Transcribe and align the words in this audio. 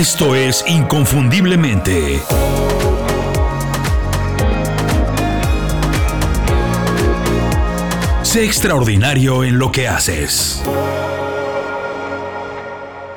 Esto 0.00 0.34
es 0.34 0.64
Inconfundiblemente. 0.66 2.22
Sé 8.22 8.46
extraordinario 8.46 9.44
en 9.44 9.58
lo 9.58 9.70
que 9.70 9.88
haces. 9.88 10.62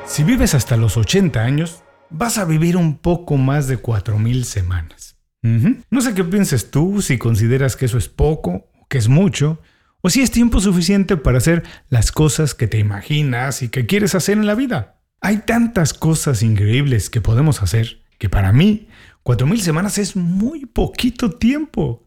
Si 0.04 0.24
vives 0.24 0.54
hasta 0.54 0.76
los 0.76 0.98
80 0.98 1.40
años, 1.40 1.82
vas 2.10 2.36
a 2.36 2.44
vivir 2.44 2.76
un 2.76 2.98
poco 2.98 3.38
más 3.38 3.66
de 3.66 3.80
4.000 3.80 4.44
semanas. 4.44 5.16
No 5.40 6.02
sé 6.02 6.12
qué 6.12 6.22
pienses 6.22 6.70
tú, 6.70 7.00
si 7.00 7.16
consideras 7.16 7.76
que 7.76 7.86
eso 7.86 7.96
es 7.96 8.10
poco, 8.10 8.70
que 8.90 8.98
es 8.98 9.08
mucho, 9.08 9.62
o 10.02 10.10
si 10.10 10.20
es 10.20 10.30
tiempo 10.30 10.60
suficiente 10.60 11.16
para 11.16 11.38
hacer 11.38 11.62
las 11.88 12.12
cosas 12.12 12.54
que 12.54 12.66
te 12.66 12.78
imaginas 12.78 13.62
y 13.62 13.70
que 13.70 13.86
quieres 13.86 14.14
hacer 14.14 14.36
en 14.36 14.46
la 14.46 14.54
vida. 14.54 14.93
Hay 15.24 15.38
tantas 15.38 15.94
cosas 15.94 16.42
increíbles 16.42 17.08
que 17.08 17.22
podemos 17.22 17.62
hacer 17.62 18.02
que 18.18 18.28
para 18.28 18.52
mí 18.52 18.88
4.000 19.22 19.56
semanas 19.56 19.96
es 19.96 20.16
muy 20.16 20.66
poquito 20.66 21.30
tiempo. 21.30 22.04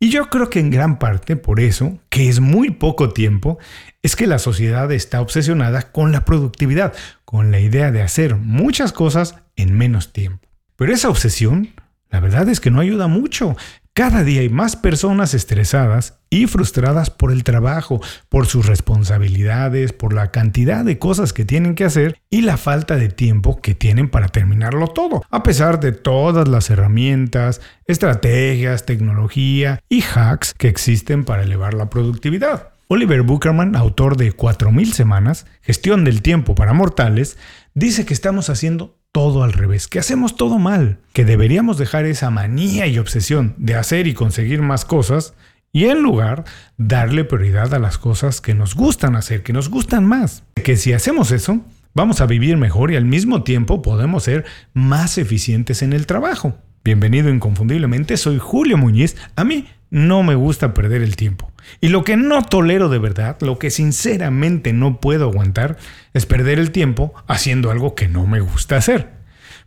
Y 0.00 0.08
yo 0.08 0.30
creo 0.30 0.48
que 0.48 0.60
en 0.60 0.70
gran 0.70 0.98
parte 0.98 1.36
por 1.36 1.60
eso, 1.60 1.98
que 2.08 2.30
es 2.30 2.40
muy 2.40 2.70
poco 2.70 3.10
tiempo, 3.10 3.58
es 4.00 4.16
que 4.16 4.26
la 4.26 4.38
sociedad 4.38 4.90
está 4.92 5.20
obsesionada 5.20 5.92
con 5.92 6.10
la 6.10 6.24
productividad, 6.24 6.94
con 7.26 7.50
la 7.50 7.60
idea 7.60 7.92
de 7.92 8.00
hacer 8.00 8.36
muchas 8.36 8.94
cosas 8.94 9.34
en 9.56 9.76
menos 9.76 10.14
tiempo. 10.14 10.48
Pero 10.76 10.94
esa 10.94 11.10
obsesión, 11.10 11.68
la 12.08 12.20
verdad 12.20 12.48
es 12.48 12.60
que 12.60 12.70
no 12.70 12.80
ayuda 12.80 13.08
mucho. 13.08 13.58
Cada 13.96 14.24
día 14.24 14.40
hay 14.40 14.48
más 14.48 14.74
personas 14.74 15.34
estresadas 15.34 16.18
y 16.28 16.48
frustradas 16.48 17.10
por 17.10 17.30
el 17.30 17.44
trabajo, 17.44 18.00
por 18.28 18.46
sus 18.46 18.66
responsabilidades, 18.66 19.92
por 19.92 20.12
la 20.12 20.32
cantidad 20.32 20.84
de 20.84 20.98
cosas 20.98 21.32
que 21.32 21.44
tienen 21.44 21.76
que 21.76 21.84
hacer 21.84 22.20
y 22.28 22.40
la 22.40 22.56
falta 22.56 22.96
de 22.96 23.08
tiempo 23.08 23.60
que 23.60 23.76
tienen 23.76 24.08
para 24.08 24.26
terminarlo 24.26 24.88
todo, 24.88 25.22
a 25.30 25.44
pesar 25.44 25.78
de 25.78 25.92
todas 25.92 26.48
las 26.48 26.70
herramientas, 26.70 27.60
estrategias, 27.86 28.84
tecnología 28.84 29.78
y 29.88 30.02
hacks 30.02 30.54
que 30.54 30.66
existen 30.66 31.24
para 31.24 31.44
elevar 31.44 31.74
la 31.74 31.88
productividad. 31.88 32.70
Oliver 32.88 33.22
Buckerman, 33.22 33.76
autor 33.76 34.16
de 34.16 34.36
4.000 34.36 34.92
semanas, 34.92 35.46
Gestión 35.62 36.04
del 36.04 36.20
tiempo 36.20 36.56
para 36.56 36.72
mortales, 36.72 37.38
dice 37.74 38.04
que 38.04 38.14
estamos 38.14 38.50
haciendo 38.50 38.98
todo 39.14 39.44
al 39.44 39.52
revés, 39.52 39.86
que 39.86 40.00
hacemos 40.00 40.34
todo 40.34 40.58
mal, 40.58 40.98
que 41.12 41.24
deberíamos 41.24 41.78
dejar 41.78 42.04
esa 42.04 42.30
manía 42.30 42.88
y 42.88 42.98
obsesión 42.98 43.54
de 43.58 43.76
hacer 43.76 44.08
y 44.08 44.12
conseguir 44.12 44.60
más 44.60 44.84
cosas 44.84 45.34
y 45.72 45.84
en 45.84 46.02
lugar 46.02 46.42
darle 46.78 47.22
prioridad 47.22 47.72
a 47.74 47.78
las 47.78 47.96
cosas 47.96 48.40
que 48.40 48.54
nos 48.54 48.74
gustan 48.74 49.14
hacer, 49.14 49.44
que 49.44 49.52
nos 49.52 49.68
gustan 49.70 50.04
más. 50.04 50.42
Que 50.56 50.76
si 50.76 50.92
hacemos 50.92 51.30
eso, 51.30 51.60
vamos 51.94 52.20
a 52.20 52.26
vivir 52.26 52.56
mejor 52.56 52.90
y 52.90 52.96
al 52.96 53.04
mismo 53.04 53.44
tiempo 53.44 53.82
podemos 53.82 54.24
ser 54.24 54.46
más 54.72 55.16
eficientes 55.16 55.82
en 55.82 55.92
el 55.92 56.06
trabajo. 56.06 56.58
Bienvenido 56.84 57.30
inconfundiblemente, 57.30 58.16
soy 58.16 58.40
Julio 58.40 58.76
Muñiz. 58.76 59.16
A 59.36 59.44
mí 59.44 59.68
no 59.94 60.24
me 60.24 60.34
gusta 60.34 60.74
perder 60.74 61.02
el 61.02 61.14
tiempo. 61.14 61.52
Y 61.80 61.88
lo 61.88 62.02
que 62.02 62.16
no 62.16 62.42
tolero 62.42 62.88
de 62.88 62.98
verdad, 62.98 63.36
lo 63.40 63.60
que 63.60 63.70
sinceramente 63.70 64.72
no 64.72 65.00
puedo 65.00 65.30
aguantar, 65.30 65.78
es 66.14 66.26
perder 66.26 66.58
el 66.58 66.72
tiempo 66.72 67.14
haciendo 67.28 67.70
algo 67.70 67.94
que 67.94 68.08
no 68.08 68.26
me 68.26 68.40
gusta 68.40 68.76
hacer. 68.76 69.12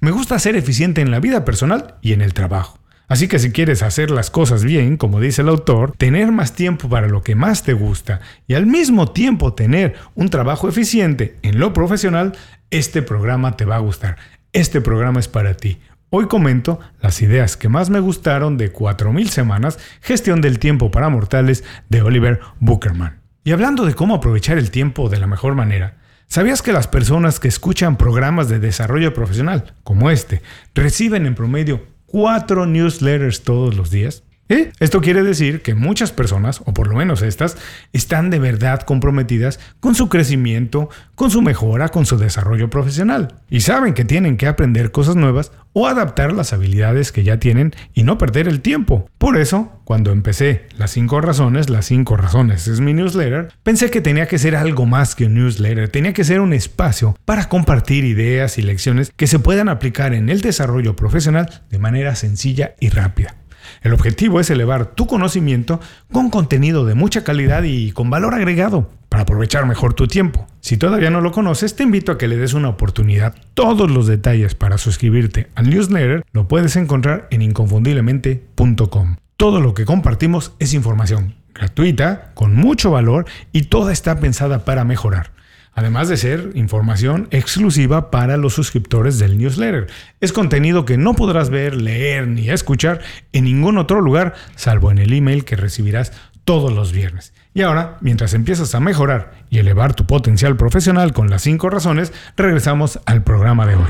Me 0.01 0.11
gusta 0.11 0.37
ser 0.37 0.57
eficiente 0.57 0.99
en 0.99 1.11
la 1.11 1.21
vida 1.21 1.45
personal 1.45 1.95
y 2.01 2.11
en 2.11 2.21
el 2.21 2.33
trabajo. 2.33 2.77
Así 3.07 3.29
que 3.29 3.39
si 3.39 3.53
quieres 3.53 3.83
hacer 3.83 4.11
las 4.11 4.29
cosas 4.29 4.65
bien, 4.65 4.97
como 4.97 5.21
dice 5.21 5.43
el 5.43 5.47
autor, 5.47 5.93
tener 5.97 6.33
más 6.33 6.53
tiempo 6.53 6.89
para 6.89 7.07
lo 7.07 7.23
que 7.23 7.35
más 7.35 7.63
te 7.63 7.71
gusta 7.71 8.19
y 8.47 8.55
al 8.55 8.65
mismo 8.65 9.13
tiempo 9.13 9.53
tener 9.53 9.95
un 10.13 10.27
trabajo 10.27 10.67
eficiente 10.67 11.37
en 11.41 11.57
lo 11.57 11.71
profesional, 11.71 12.35
este 12.69 13.01
programa 13.01 13.55
te 13.55 13.63
va 13.63 13.77
a 13.77 13.79
gustar. 13.79 14.17
Este 14.51 14.81
programa 14.81 15.21
es 15.21 15.29
para 15.29 15.55
ti. 15.55 15.79
Hoy 16.09 16.27
comento 16.27 16.79
las 17.01 17.21
ideas 17.21 17.57
que 17.57 17.67
más 17.67 17.89
me 17.89 17.99
gustaron 17.99 18.57
de 18.57 18.71
4.000 18.71 19.27
semanas, 19.27 19.77
gestión 19.99 20.39
del 20.39 20.57
tiempo 20.57 20.89
para 20.89 21.09
mortales 21.09 21.65
de 21.89 22.01
Oliver 22.01 22.39
Buckerman. 22.61 23.19
Y 23.43 23.51
hablando 23.51 23.85
de 23.85 23.93
cómo 23.93 24.15
aprovechar 24.15 24.57
el 24.57 24.71
tiempo 24.71 25.09
de 25.09 25.19
la 25.19 25.27
mejor 25.27 25.55
manera, 25.55 25.97
¿sabías 26.27 26.61
que 26.61 26.71
las 26.71 26.87
personas 26.87 27.41
que 27.41 27.49
escuchan 27.49 27.97
programas 27.97 28.47
de 28.47 28.59
desarrollo 28.59 29.13
profesional 29.13 29.73
como 29.83 30.09
este 30.09 30.41
reciben 30.73 31.25
en 31.25 31.35
promedio 31.35 31.85
4 32.05 32.65
newsletters 32.67 33.43
todos 33.43 33.75
los 33.75 33.91
días? 33.91 34.23
¿Eh? 34.49 34.71
Esto 34.79 35.01
quiere 35.01 35.23
decir 35.23 35.61
que 35.61 35.75
muchas 35.75 36.11
personas, 36.11 36.61
o 36.65 36.73
por 36.73 36.87
lo 36.87 36.95
menos 36.95 37.21
estas, 37.21 37.57
están 37.91 38.29
de 38.29 38.39
verdad 38.39 38.81
comprometidas 38.81 39.59
con 39.79 39.93
su 39.93 40.07
crecimiento, 40.07 40.89
con 41.15 41.31
su 41.31 41.41
mejora, 41.41 41.89
con 41.89 42.05
su 42.05 42.17
desarrollo 42.17 42.69
profesional. 42.69 43.35
Y 43.49 43.61
saben 43.61 43.93
que 43.93 44.05
tienen 44.05 44.37
que 44.37 44.47
aprender 44.47 44.91
cosas 44.91 45.15
nuevas 45.15 45.51
o 45.73 45.85
adaptar 45.85 46.33
las 46.33 46.53
habilidades 46.53 47.11
que 47.11 47.23
ya 47.23 47.39
tienen 47.39 47.73
y 47.93 48.03
no 48.03 48.17
perder 48.17 48.47
el 48.47 48.61
tiempo. 48.61 49.09
Por 49.17 49.37
eso, 49.37 49.81
cuando 49.83 50.11
empecé 50.11 50.65
las 50.77 50.91
5 50.91 51.21
razones, 51.21 51.69
las 51.69 51.85
5 51.85 52.17
razones 52.17 52.67
es 52.67 52.79
mi 52.79 52.93
newsletter, 52.93 53.49
pensé 53.63 53.91
que 53.91 54.01
tenía 54.01 54.27
que 54.27 54.39
ser 54.39 54.55
algo 54.55 54.85
más 54.85 55.13
que 55.13 55.25
un 55.25 55.35
newsletter, 55.35 55.89
tenía 55.89 56.13
que 56.13 56.23
ser 56.23 56.39
un 56.39 56.53
espacio 56.53 57.15
para 57.25 57.47
compartir 57.47 58.05
ideas 58.05 58.57
y 58.57 58.63
lecciones 58.63 59.11
que 59.15 59.27
se 59.27 59.39
puedan 59.39 59.69
aplicar 59.69 60.13
en 60.13 60.29
el 60.29 60.41
desarrollo 60.41 60.95
profesional 60.95 61.61
de 61.69 61.79
manera 61.79 62.15
sencilla 62.15 62.73
y 62.79 62.89
rápida. 62.89 63.36
El 63.81 63.93
objetivo 63.93 64.39
es 64.39 64.49
elevar 64.49 64.95
tu 64.95 65.07
conocimiento 65.07 65.79
con 66.11 66.29
contenido 66.29 66.85
de 66.85 66.95
mucha 66.95 67.23
calidad 67.23 67.63
y 67.63 67.91
con 67.91 68.09
valor 68.09 68.33
agregado 68.33 68.89
para 69.09 69.23
aprovechar 69.23 69.65
mejor 69.65 69.93
tu 69.93 70.07
tiempo. 70.07 70.47
Si 70.59 70.77
todavía 70.77 71.09
no 71.09 71.21
lo 71.21 71.31
conoces, 71.31 71.75
te 71.75 71.83
invito 71.83 72.11
a 72.11 72.17
que 72.17 72.27
le 72.27 72.37
des 72.37 72.53
una 72.53 72.69
oportunidad. 72.69 73.35
Todos 73.53 73.89
los 73.89 74.07
detalles 74.07 74.55
para 74.55 74.77
suscribirte 74.77 75.47
al 75.55 75.69
newsletter 75.69 76.25
lo 76.33 76.47
puedes 76.47 76.75
encontrar 76.75 77.27
en 77.31 77.41
inconfundiblemente.com. 77.41 79.15
Todo 79.37 79.61
lo 79.61 79.73
que 79.73 79.85
compartimos 79.85 80.53
es 80.59 80.73
información 80.73 81.35
gratuita, 81.53 82.31
con 82.33 82.55
mucho 82.55 82.91
valor 82.91 83.25
y 83.51 83.63
toda 83.63 83.91
está 83.91 84.19
pensada 84.19 84.63
para 84.63 84.83
mejorar 84.83 85.31
además 85.77 86.09
de 86.09 86.17
ser 86.17 86.49
información 86.55 87.27
exclusiva 87.29 88.09
para 88.09 88.35
los 88.35 88.55
suscriptores 88.55 89.19
del 89.19 89.37
newsletter. 89.37 89.85
Es 90.19 90.33
contenido 90.33 90.85
que 90.85 90.97
no 90.97 91.13
podrás 91.13 91.51
ver, 91.51 91.75
leer 91.75 92.27
ni 92.27 92.49
escuchar 92.49 93.01
en 93.31 93.43
ningún 93.43 93.77
otro 93.77 94.01
lugar, 94.01 94.33
salvo 94.55 94.89
en 94.89 94.97
el 94.97 95.13
email 95.13 95.45
que 95.45 95.55
recibirás 95.55 96.13
todos 96.45 96.73
los 96.73 96.93
viernes. 96.93 97.31
Y 97.53 97.61
ahora, 97.61 97.97
mientras 98.01 98.33
empiezas 98.33 98.73
a 98.73 98.79
mejorar 98.79 99.45
y 99.51 99.59
elevar 99.59 99.93
tu 99.93 100.07
potencial 100.07 100.57
profesional 100.57 101.13
con 101.13 101.29
las 101.29 101.43
5 101.43 101.69
razones, 101.69 102.11
regresamos 102.35 102.99
al 103.05 103.23
programa 103.23 103.67
de 103.67 103.75
hoy. 103.75 103.89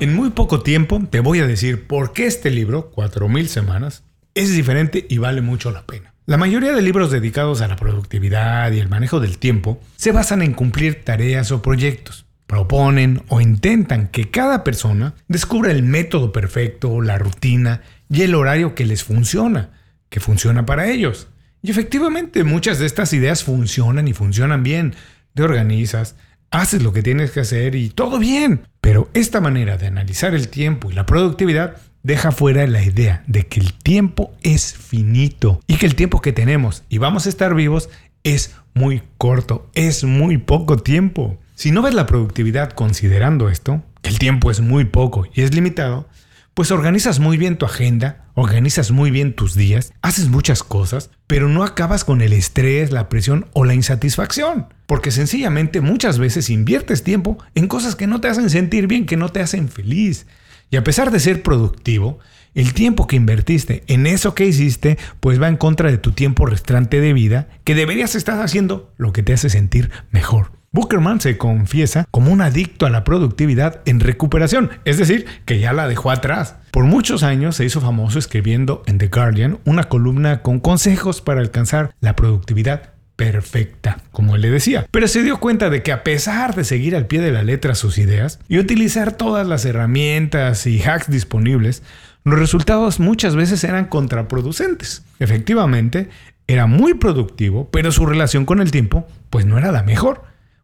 En 0.00 0.14
muy 0.14 0.30
poco 0.30 0.62
tiempo 0.62 1.02
te 1.10 1.20
voy 1.20 1.40
a 1.40 1.46
decir 1.46 1.86
por 1.86 2.14
qué 2.14 2.24
este 2.24 2.50
libro, 2.50 2.90
4000 2.92 3.46
semanas, 3.50 4.04
es 4.34 4.54
diferente 4.54 5.04
y 5.06 5.18
vale 5.18 5.42
mucho 5.42 5.70
la 5.70 5.82
pena. 5.82 6.09
La 6.30 6.36
mayoría 6.36 6.72
de 6.72 6.80
libros 6.80 7.10
dedicados 7.10 7.60
a 7.60 7.66
la 7.66 7.74
productividad 7.74 8.70
y 8.70 8.78
el 8.78 8.88
manejo 8.88 9.18
del 9.18 9.38
tiempo 9.38 9.80
se 9.96 10.12
basan 10.12 10.42
en 10.42 10.52
cumplir 10.52 11.02
tareas 11.02 11.50
o 11.50 11.60
proyectos. 11.60 12.24
Proponen 12.46 13.24
o 13.26 13.40
intentan 13.40 14.06
que 14.06 14.30
cada 14.30 14.62
persona 14.62 15.14
descubra 15.26 15.72
el 15.72 15.82
método 15.82 16.30
perfecto, 16.30 17.00
la 17.00 17.18
rutina 17.18 17.82
y 18.08 18.22
el 18.22 18.36
horario 18.36 18.76
que 18.76 18.86
les 18.86 19.02
funciona, 19.02 19.70
que 20.08 20.20
funciona 20.20 20.64
para 20.64 20.88
ellos. 20.88 21.26
Y 21.62 21.72
efectivamente 21.72 22.44
muchas 22.44 22.78
de 22.78 22.86
estas 22.86 23.12
ideas 23.12 23.42
funcionan 23.42 24.06
y 24.06 24.12
funcionan 24.12 24.62
bien. 24.62 24.94
Te 25.34 25.42
organizas, 25.42 26.14
haces 26.52 26.80
lo 26.84 26.92
que 26.92 27.02
tienes 27.02 27.32
que 27.32 27.40
hacer 27.40 27.74
y 27.74 27.88
todo 27.88 28.20
bien. 28.20 28.68
Pero 28.80 29.10
esta 29.14 29.40
manera 29.40 29.78
de 29.78 29.88
analizar 29.88 30.32
el 30.36 30.46
tiempo 30.46 30.92
y 30.92 30.94
la 30.94 31.06
productividad 31.06 31.78
deja 32.02 32.32
fuera 32.32 32.66
la 32.66 32.82
idea 32.82 33.24
de 33.26 33.46
que 33.46 33.60
el 33.60 33.72
tiempo 33.74 34.32
es 34.42 34.74
finito 34.74 35.60
y 35.66 35.76
que 35.76 35.86
el 35.86 35.94
tiempo 35.94 36.20
que 36.20 36.32
tenemos 36.32 36.84
y 36.88 36.98
vamos 36.98 37.26
a 37.26 37.28
estar 37.28 37.54
vivos 37.54 37.88
es 38.24 38.54
muy 38.74 39.02
corto, 39.18 39.68
es 39.74 40.04
muy 40.04 40.38
poco 40.38 40.76
tiempo. 40.76 41.38
Si 41.54 41.70
no 41.70 41.82
ves 41.82 41.94
la 41.94 42.06
productividad 42.06 42.70
considerando 42.70 43.48
esto, 43.48 43.82
que 44.02 44.10
el 44.10 44.18
tiempo 44.18 44.50
es 44.50 44.60
muy 44.60 44.84
poco 44.84 45.26
y 45.34 45.42
es 45.42 45.54
limitado, 45.54 46.08
pues 46.54 46.70
organizas 46.70 47.20
muy 47.20 47.36
bien 47.36 47.56
tu 47.56 47.64
agenda, 47.64 48.24
organizas 48.34 48.90
muy 48.90 49.10
bien 49.10 49.34
tus 49.34 49.54
días, 49.54 49.92
haces 50.02 50.28
muchas 50.28 50.62
cosas, 50.62 51.10
pero 51.26 51.48
no 51.48 51.64
acabas 51.64 52.04
con 52.04 52.20
el 52.22 52.32
estrés, 52.32 52.90
la 52.90 53.08
presión 53.08 53.46
o 53.52 53.64
la 53.64 53.74
insatisfacción. 53.74 54.66
Porque 54.86 55.10
sencillamente 55.10 55.80
muchas 55.80 56.18
veces 56.18 56.50
inviertes 56.50 57.04
tiempo 57.04 57.38
en 57.54 57.68
cosas 57.68 57.94
que 57.94 58.06
no 58.06 58.20
te 58.20 58.28
hacen 58.28 58.50
sentir 58.50 58.88
bien, 58.88 59.06
que 59.06 59.16
no 59.16 59.28
te 59.28 59.40
hacen 59.40 59.68
feliz. 59.68 60.26
Y 60.70 60.76
a 60.76 60.84
pesar 60.84 61.10
de 61.10 61.20
ser 61.20 61.42
productivo, 61.42 62.18
el 62.54 62.74
tiempo 62.74 63.06
que 63.06 63.16
invertiste 63.16 63.82
en 63.86 64.06
eso 64.06 64.34
que 64.34 64.46
hiciste, 64.46 64.98
pues 65.20 65.40
va 65.40 65.48
en 65.48 65.56
contra 65.56 65.90
de 65.90 65.98
tu 65.98 66.12
tiempo 66.12 66.46
restante 66.46 67.00
de 67.00 67.12
vida, 67.12 67.48
que 67.64 67.74
deberías 67.74 68.14
estar 68.14 68.40
haciendo 68.40 68.92
lo 68.96 69.12
que 69.12 69.22
te 69.22 69.32
hace 69.32 69.50
sentir 69.50 69.90
mejor. 70.10 70.52
Bookerman 70.72 71.20
se 71.20 71.36
confiesa 71.36 72.06
como 72.12 72.30
un 72.30 72.40
adicto 72.40 72.86
a 72.86 72.90
la 72.90 73.02
productividad 73.02 73.80
en 73.86 73.98
recuperación, 73.98 74.70
es 74.84 74.98
decir, 74.98 75.26
que 75.44 75.58
ya 75.58 75.72
la 75.72 75.88
dejó 75.88 76.12
atrás. 76.12 76.56
Por 76.70 76.84
muchos 76.84 77.24
años 77.24 77.56
se 77.56 77.64
hizo 77.64 77.80
famoso 77.80 78.20
escribiendo 78.20 78.84
en 78.86 78.98
The 78.98 79.08
Guardian 79.08 79.58
una 79.64 79.88
columna 79.88 80.42
con 80.42 80.60
consejos 80.60 81.20
para 81.22 81.40
alcanzar 81.40 81.92
la 82.00 82.14
productividad 82.14 82.92
perfecta, 83.20 83.98
como 84.12 84.34
él 84.34 84.40
le 84.40 84.50
decía. 84.50 84.86
Pero 84.90 85.06
se 85.06 85.22
dio 85.22 85.40
cuenta 85.40 85.68
de 85.68 85.82
que 85.82 85.92
a 85.92 86.02
pesar 86.02 86.54
de 86.54 86.64
seguir 86.64 86.96
al 86.96 87.06
pie 87.06 87.20
de 87.20 87.30
la 87.30 87.42
letra 87.42 87.74
sus 87.74 87.98
ideas 87.98 88.40
y 88.48 88.58
utilizar 88.58 89.12
todas 89.12 89.46
las 89.46 89.66
herramientas 89.66 90.66
y 90.66 90.82
hacks 90.82 91.10
disponibles, 91.10 91.82
los 92.24 92.38
resultados 92.38 92.98
muchas 92.98 93.36
veces 93.36 93.62
eran 93.62 93.84
contraproducentes. 93.84 95.04
Efectivamente, 95.18 96.08
era 96.46 96.64
muy 96.64 96.94
productivo, 96.94 97.68
pero 97.70 97.92
su 97.92 98.06
relación 98.06 98.46
con 98.46 98.58
el 98.58 98.70
tiempo 98.70 99.06
pues 99.28 99.44
no 99.44 99.58
era 99.58 99.70
la 99.70 99.82
mejor. 99.82 100.22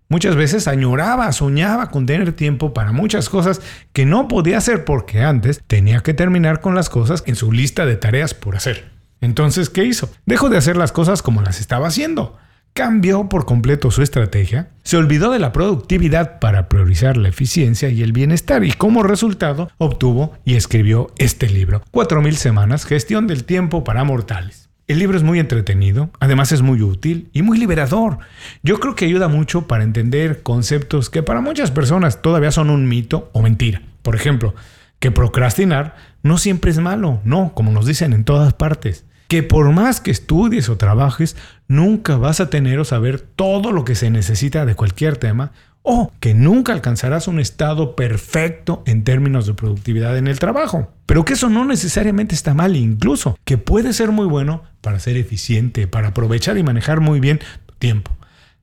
Muchas 0.09 0.35
veces 0.35 0.67
añoraba, 0.67 1.31
soñaba 1.33 1.91
con 1.91 2.07
tener 2.07 2.33
tiempo 2.33 2.73
para 2.73 2.91
muchas 2.91 3.29
cosas 3.29 3.61
que 3.93 4.07
no 4.07 4.29
podía 4.29 4.57
hacer 4.57 4.87
porque 4.87 5.21
antes 5.21 5.61
tenía 5.67 6.01
que 6.01 6.15
terminar 6.15 6.63
con 6.63 6.75
las 6.75 6.89
cosas 6.89 7.23
en 7.27 7.37
su 7.37 7.53
lista 7.53 7.85
de 7.85 7.97
tareas 7.97 8.33
por 8.33 8.57
hacer. 8.57 8.93
Entonces, 9.21 9.69
¿qué 9.69 9.85
hizo? 9.85 10.09
Dejó 10.25 10.49
de 10.49 10.57
hacer 10.57 10.79
las 10.79 10.93
cosas 10.93 11.21
como 11.21 11.43
las 11.43 11.61
estaba 11.61 11.89
haciendo. 11.89 12.39
Cambió 12.77 13.31
por 13.31 13.47
completo 13.47 13.91
su 13.91 14.03
estrategia, 14.03 14.69
se 14.83 14.99
olvidó 14.99 15.31
de 15.31 15.39
la 15.39 15.51
productividad 15.51 16.39
para 16.41 16.69
priorizar 16.69 17.17
la 17.17 17.31
eficiencia 17.31 17.89
y 17.89 18.03
el 18.03 18.13
bienestar 18.13 18.65
y 18.65 18.73
como 18.73 19.03
resultado 19.03 19.71
obtuvo 19.79 20.35
y 20.45 20.57
escribió 20.57 21.11
este 21.17 21.49
libro, 21.49 21.83
4.000 21.91 22.33
semanas, 22.33 22.85
gestión 22.85 23.27
del 23.27 23.45
tiempo 23.45 23.83
para 23.83 24.05
mortales. 24.05 24.69
El 24.89 24.99
libro 24.99 25.17
es 25.17 25.23
muy 25.23 25.39
entretenido, 25.39 26.11
además 26.21 26.53
es 26.53 26.61
muy 26.61 26.83
útil 26.83 27.31
y 27.33 27.41
muy 27.41 27.57
liberador. 27.57 28.19
Yo 28.63 28.79
creo 28.79 28.95
que 28.95 29.07
ayuda 29.07 29.29
mucho 29.29 29.67
para 29.67 29.83
entender 29.83 30.43
conceptos 30.43 31.09
que 31.09 31.23
para 31.23 31.41
muchas 31.41 31.71
personas 31.71 32.21
todavía 32.21 32.51
son 32.51 32.69
un 32.69 32.87
mito 32.87 33.31
o 33.33 33.41
mentira. 33.41 33.81
Por 34.03 34.17
ejemplo, 34.17 34.55
que 34.99 35.11
procrastinar 35.11 35.97
no 36.23 36.37
siempre 36.37 36.73
es 36.73 36.79
malo, 36.79 37.23
no, 37.25 37.53
como 37.55 37.73
nos 37.73 37.87
dicen 37.87 38.13
en 38.13 38.25
todas 38.25 38.53
partes. 38.53 39.06
Que 39.29 39.43
por 39.43 39.73
más 39.73 40.01
que 40.01 40.11
estudies 40.11 40.69
o 40.69 40.77
trabajes, 40.77 41.37
nunca 41.69 42.17
vas 42.17 42.41
a 42.41 42.51
tener 42.51 42.79
o 42.79 42.85
saber 42.85 43.21
todo 43.21 43.73
lo 43.73 43.85
que 43.85 43.95
se 43.95 44.11
necesita 44.11 44.67
de 44.67 44.75
cualquier 44.75 45.17
tema 45.17 45.53
o 45.89 46.13
que 46.19 46.35
nunca 46.35 46.73
alcanzarás 46.73 47.29
un 47.29 47.39
estado 47.39 47.95
perfecto 47.95 48.83
en 48.87 49.05
términos 49.05 49.47
de 49.47 49.55
productividad 49.55 50.19
en 50.19 50.27
el 50.27 50.41
trabajo. 50.41 50.91
Pero 51.07 51.25
que 51.25 51.35
eso 51.35 51.49
no 51.49 51.65
necesariamente 51.65 52.35
está 52.35 52.55
mal, 52.55 52.75
incluso 52.75 53.39
que 53.45 53.57
puede 53.57 53.93
ser 53.93 54.11
muy 54.11 54.27
bueno 54.27 54.65
para 54.81 54.99
ser 54.99 55.17
eficiente, 55.17 55.87
para 55.87 56.09
aprovechar 56.09 56.59
y 56.59 56.65
manejar 56.65 56.99
muy 56.99 57.21
bien 57.21 57.39
tu 57.67 57.75
tiempo. 57.77 58.11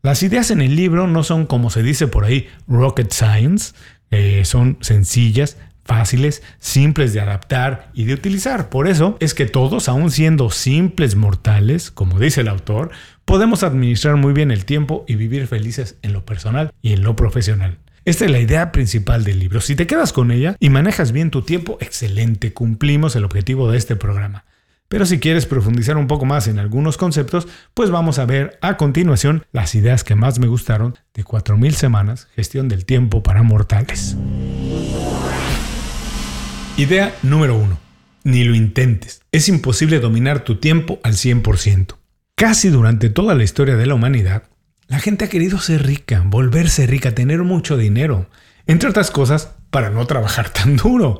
Las 0.02 0.22
ideas 0.22 0.52
en 0.52 0.62
el 0.62 0.76
libro 0.76 1.08
no 1.08 1.24
son 1.24 1.46
como 1.46 1.70
se 1.70 1.82
dice 1.82 2.08
por 2.08 2.26
ahí 2.26 2.50
rocket 2.68 3.14
science, 3.14 3.74
eh, 4.12 4.44
son 4.44 4.78
sencillas, 4.82 5.56
fáciles, 5.86 6.44
simples 6.60 7.14
de 7.14 7.22
adaptar 7.22 7.90
y 7.94 8.06
de 8.06 8.14
utilizar. 8.14 8.70
Por 8.70 8.88
eso 8.88 9.18
es 9.20 9.34
que 9.34 9.46
todos, 9.46 9.90
aun 9.90 10.12
siendo 10.12 10.50
simples 10.50 11.16
mortales, 11.16 11.92
como 11.92 12.20
dice 12.20 12.42
el 12.42 12.48
autor, 12.48 12.92
podemos 13.26 13.64
administrar 13.64 14.16
muy 14.16 14.34
bien 14.34 14.52
el 14.52 14.66
tiempo 14.66 15.06
y 15.08 15.16
vivir 15.16 15.48
felices 15.48 15.98
en 16.02 16.14
lo 16.14 16.26
personal 16.26 16.72
y 16.82 16.94
en 16.94 17.04
lo 17.04 17.16
profesional. 17.16 17.78
Esta 18.06 18.26
es 18.26 18.32
la 18.32 18.40
idea 18.40 18.74
principal 18.74 19.24
del 19.24 19.40
libro. 19.40 19.62
Si 19.62 19.76
te 19.76 19.88
quedas 19.88 20.12
con 20.12 20.32
ella 20.32 20.58
y 20.60 20.70
manejas 20.70 21.14
bien 21.14 21.32
tu 21.32 21.42
tiempo, 21.42 21.78
excelente, 21.80 22.54
cumplimos 22.54 23.16
el 23.16 23.24
objetivo 23.24 23.72
de 23.72 23.78
este 23.78 23.96
programa. 23.96 24.44
Pero 24.90 25.06
si 25.06 25.20
quieres 25.20 25.46
profundizar 25.46 25.98
un 25.98 26.08
poco 26.08 26.26
más 26.26 26.48
en 26.48 26.60
algunos 26.60 26.98
conceptos, 26.98 27.48
pues 27.74 27.90
vamos 27.90 28.20
a 28.20 28.26
ver 28.26 28.60
a 28.62 28.78
continuación 28.78 29.44
las 29.52 29.74
ideas 29.74 30.04
que 30.04 30.16
más 30.16 30.38
me 30.38 30.48
gustaron 30.48 30.96
de 31.14 31.24
4.000 31.24 31.72
semanas, 31.72 32.28
gestión 32.36 32.68
del 32.68 32.86
tiempo 32.86 33.24
para 33.24 33.42
mortales. 33.42 34.16
Idea 36.76 37.14
número 37.22 37.56
1. 37.56 37.78
Ni 38.24 38.44
lo 38.46 38.56
intentes. 38.56 39.22
Es 39.32 39.48
imposible 39.48 40.00
dominar 40.00 40.44
tu 40.44 40.56
tiempo 40.56 41.00
al 41.04 41.14
100%. 41.14 41.98
Casi 42.36 42.70
durante 42.70 43.12
toda 43.12 43.36
la 43.36 43.44
historia 43.44 43.76
de 43.76 43.86
la 43.86 43.94
humanidad, 43.94 44.50
la 44.88 44.98
gente 44.98 45.26
ha 45.26 45.30
querido 45.30 45.60
ser 45.60 45.86
rica, 45.86 46.24
volverse 46.26 46.88
rica, 46.88 47.14
tener 47.14 47.44
mucho 47.44 47.78
dinero, 47.78 48.28
entre 48.66 48.90
otras 48.90 49.12
cosas, 49.12 49.52
para 49.70 49.92
no 49.92 50.08
trabajar 50.08 50.50
tan 50.50 50.76
duro. 50.76 51.20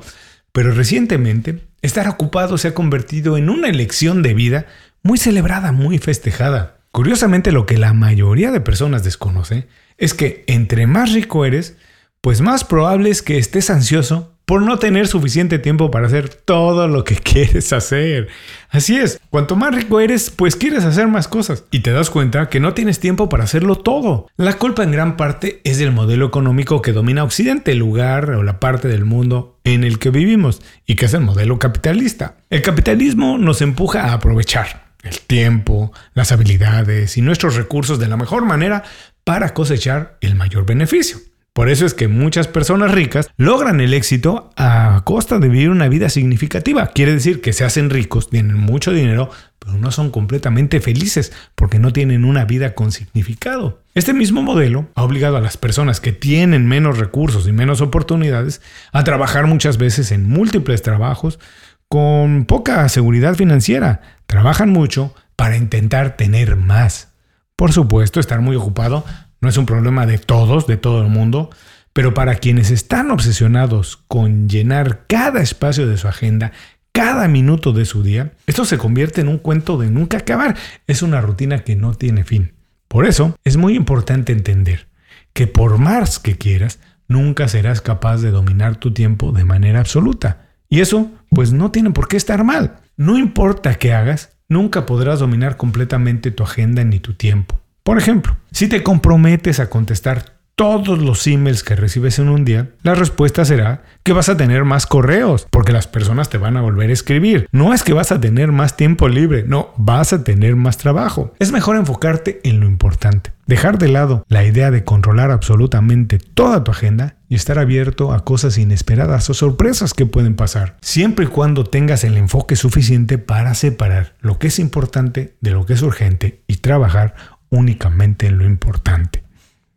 Pero 0.50 0.72
recientemente, 0.72 1.60
estar 1.82 2.08
ocupado 2.08 2.58
se 2.58 2.68
ha 2.68 2.74
convertido 2.74 3.36
en 3.36 3.48
una 3.48 3.68
elección 3.68 4.24
de 4.24 4.34
vida 4.34 4.66
muy 5.04 5.18
celebrada, 5.18 5.70
muy 5.70 5.98
festejada. 5.98 6.78
Curiosamente, 6.90 7.52
lo 7.52 7.64
que 7.64 7.78
la 7.78 7.92
mayoría 7.92 8.50
de 8.50 8.60
personas 8.60 9.04
desconoce 9.04 9.68
es 9.98 10.14
que 10.14 10.42
entre 10.48 10.88
más 10.88 11.12
rico 11.12 11.44
eres, 11.44 11.76
pues 12.20 12.40
más 12.40 12.64
probable 12.64 13.10
es 13.10 13.22
que 13.22 13.38
estés 13.38 13.70
ansioso 13.70 14.33
por 14.44 14.62
no 14.62 14.78
tener 14.78 15.06
suficiente 15.06 15.58
tiempo 15.58 15.90
para 15.90 16.06
hacer 16.06 16.28
todo 16.28 16.88
lo 16.88 17.04
que 17.04 17.16
quieres 17.22 17.72
hacer. 17.72 18.28
Así 18.70 18.96
es, 18.96 19.20
cuanto 19.30 19.56
más 19.56 19.74
rico 19.74 20.00
eres, 20.00 20.30
pues 20.30 20.56
quieres 20.56 20.84
hacer 20.84 21.08
más 21.08 21.28
cosas 21.28 21.64
y 21.70 21.80
te 21.80 21.92
das 21.92 22.10
cuenta 22.10 22.48
que 22.48 22.60
no 22.60 22.74
tienes 22.74 23.00
tiempo 23.00 23.28
para 23.28 23.44
hacerlo 23.44 23.76
todo. 23.76 24.28
La 24.36 24.54
culpa 24.54 24.82
en 24.82 24.92
gran 24.92 25.16
parte 25.16 25.60
es 25.64 25.78
del 25.78 25.92
modelo 25.92 26.26
económico 26.26 26.82
que 26.82 26.92
domina 26.92 27.24
Occidente, 27.24 27.72
el 27.72 27.78
lugar 27.78 28.30
o 28.30 28.42
la 28.42 28.60
parte 28.60 28.88
del 28.88 29.04
mundo 29.04 29.58
en 29.64 29.84
el 29.84 29.98
que 29.98 30.10
vivimos 30.10 30.60
y 30.86 30.96
que 30.96 31.06
es 31.06 31.14
el 31.14 31.20
modelo 31.20 31.58
capitalista. 31.58 32.36
El 32.50 32.62
capitalismo 32.62 33.38
nos 33.38 33.62
empuja 33.62 34.04
a 34.04 34.14
aprovechar 34.14 34.84
el 35.02 35.20
tiempo, 35.20 35.92
las 36.14 36.32
habilidades 36.32 37.16
y 37.16 37.22
nuestros 37.22 37.56
recursos 37.56 37.98
de 37.98 38.08
la 38.08 38.16
mejor 38.16 38.44
manera 38.44 38.84
para 39.22 39.54
cosechar 39.54 40.16
el 40.20 40.34
mayor 40.34 40.66
beneficio. 40.66 41.18
Por 41.54 41.68
eso 41.68 41.86
es 41.86 41.94
que 41.94 42.08
muchas 42.08 42.48
personas 42.48 42.90
ricas 42.90 43.30
logran 43.36 43.80
el 43.80 43.94
éxito 43.94 44.50
a 44.56 45.02
costa 45.04 45.38
de 45.38 45.48
vivir 45.48 45.70
una 45.70 45.86
vida 45.86 46.08
significativa. 46.08 46.88
Quiere 46.88 47.12
decir 47.12 47.40
que 47.40 47.52
se 47.52 47.62
hacen 47.62 47.90
ricos, 47.90 48.28
tienen 48.28 48.56
mucho 48.56 48.90
dinero, 48.90 49.30
pero 49.60 49.74
no 49.78 49.92
son 49.92 50.10
completamente 50.10 50.80
felices 50.80 51.32
porque 51.54 51.78
no 51.78 51.92
tienen 51.92 52.24
una 52.24 52.44
vida 52.44 52.74
con 52.74 52.90
significado. 52.90 53.80
Este 53.94 54.12
mismo 54.12 54.42
modelo 54.42 54.88
ha 54.96 55.04
obligado 55.04 55.36
a 55.36 55.40
las 55.40 55.56
personas 55.56 56.00
que 56.00 56.10
tienen 56.10 56.66
menos 56.66 56.98
recursos 56.98 57.46
y 57.46 57.52
menos 57.52 57.80
oportunidades 57.80 58.60
a 58.90 59.04
trabajar 59.04 59.46
muchas 59.46 59.78
veces 59.78 60.10
en 60.10 60.28
múltiples 60.28 60.82
trabajos 60.82 61.38
con 61.86 62.46
poca 62.46 62.88
seguridad 62.88 63.36
financiera. 63.36 64.00
Trabajan 64.26 64.70
mucho 64.70 65.14
para 65.36 65.56
intentar 65.56 66.16
tener 66.16 66.56
más. 66.56 67.12
Por 67.54 67.72
supuesto, 67.72 68.18
estar 68.18 68.40
muy 68.40 68.56
ocupado 68.56 69.04
no 69.44 69.50
es 69.50 69.58
un 69.58 69.66
problema 69.66 70.06
de 70.06 70.16
todos, 70.18 70.66
de 70.66 70.78
todo 70.78 71.02
el 71.02 71.08
mundo, 71.08 71.50
pero 71.92 72.14
para 72.14 72.36
quienes 72.36 72.70
están 72.70 73.10
obsesionados 73.10 73.98
con 74.08 74.48
llenar 74.48 75.04
cada 75.06 75.42
espacio 75.42 75.86
de 75.86 75.98
su 75.98 76.08
agenda, 76.08 76.52
cada 76.92 77.28
minuto 77.28 77.72
de 77.72 77.84
su 77.84 78.02
día, 78.02 78.32
esto 78.46 78.64
se 78.64 78.78
convierte 78.78 79.20
en 79.20 79.28
un 79.28 79.36
cuento 79.36 79.76
de 79.76 79.90
nunca 79.90 80.18
acabar. 80.18 80.56
Es 80.86 81.02
una 81.02 81.20
rutina 81.20 81.62
que 81.62 81.76
no 81.76 81.92
tiene 81.92 82.24
fin. 82.24 82.54
Por 82.88 83.04
eso 83.04 83.36
es 83.44 83.58
muy 83.58 83.74
importante 83.74 84.32
entender 84.32 84.86
que 85.34 85.46
por 85.46 85.76
más 85.76 86.18
que 86.18 86.38
quieras, 86.38 86.80
nunca 87.06 87.46
serás 87.46 87.82
capaz 87.82 88.22
de 88.22 88.30
dominar 88.30 88.76
tu 88.76 88.94
tiempo 88.94 89.30
de 89.32 89.44
manera 89.44 89.80
absoluta. 89.80 90.46
Y 90.70 90.80
eso, 90.80 91.10
pues 91.28 91.52
no 91.52 91.70
tiene 91.70 91.90
por 91.90 92.08
qué 92.08 92.16
estar 92.16 92.44
mal. 92.44 92.76
No 92.96 93.18
importa 93.18 93.74
qué 93.74 93.92
hagas, 93.92 94.30
nunca 94.48 94.86
podrás 94.86 95.18
dominar 95.18 95.58
completamente 95.58 96.30
tu 96.30 96.44
agenda 96.44 96.82
ni 96.82 96.98
tu 96.98 97.12
tiempo. 97.12 97.60
Por 97.84 97.98
ejemplo, 97.98 98.34
si 98.50 98.66
te 98.66 98.82
comprometes 98.82 99.60
a 99.60 99.68
contestar 99.68 100.32
todos 100.56 100.98
los 101.00 101.26
emails 101.26 101.62
que 101.62 101.76
recibes 101.76 102.18
en 102.18 102.30
un 102.30 102.46
día, 102.46 102.70
la 102.82 102.94
respuesta 102.94 103.44
será 103.44 103.82
que 104.02 104.14
vas 104.14 104.30
a 104.30 104.38
tener 104.38 104.64
más 104.64 104.86
correos, 104.86 105.46
porque 105.50 105.72
las 105.72 105.86
personas 105.86 106.30
te 106.30 106.38
van 106.38 106.56
a 106.56 106.62
volver 106.62 106.88
a 106.88 106.94
escribir. 106.94 107.46
No 107.52 107.74
es 107.74 107.82
que 107.82 107.92
vas 107.92 108.10
a 108.10 108.20
tener 108.20 108.52
más 108.52 108.76
tiempo 108.78 109.08
libre, 109.08 109.44
no, 109.46 109.74
vas 109.76 110.14
a 110.14 110.24
tener 110.24 110.56
más 110.56 110.78
trabajo. 110.78 111.34
Es 111.38 111.52
mejor 111.52 111.76
enfocarte 111.76 112.40
en 112.44 112.60
lo 112.60 112.66
importante, 112.66 113.32
dejar 113.46 113.78
de 113.78 113.88
lado 113.88 114.24
la 114.28 114.44
idea 114.44 114.70
de 114.70 114.84
controlar 114.84 115.30
absolutamente 115.30 116.18
toda 116.18 116.64
tu 116.64 116.70
agenda 116.70 117.16
y 117.28 117.34
estar 117.34 117.58
abierto 117.58 118.12
a 118.12 118.24
cosas 118.24 118.58
inesperadas 118.58 119.28
o 119.28 119.34
sorpresas 119.34 119.92
que 119.92 120.06
pueden 120.06 120.36
pasar, 120.36 120.76
siempre 120.80 121.24
y 121.24 121.28
cuando 121.28 121.64
tengas 121.64 122.04
el 122.04 122.16
enfoque 122.16 122.54
suficiente 122.54 123.18
para 123.18 123.54
separar 123.54 124.14
lo 124.20 124.38
que 124.38 124.46
es 124.46 124.58
importante 124.58 125.34
de 125.40 125.50
lo 125.50 125.66
que 125.66 125.72
es 125.72 125.82
urgente 125.82 126.42
y 126.46 126.56
trabajar 126.56 127.14
únicamente 127.54 128.26
en 128.26 128.38
lo 128.38 128.44
importante. 128.44 129.24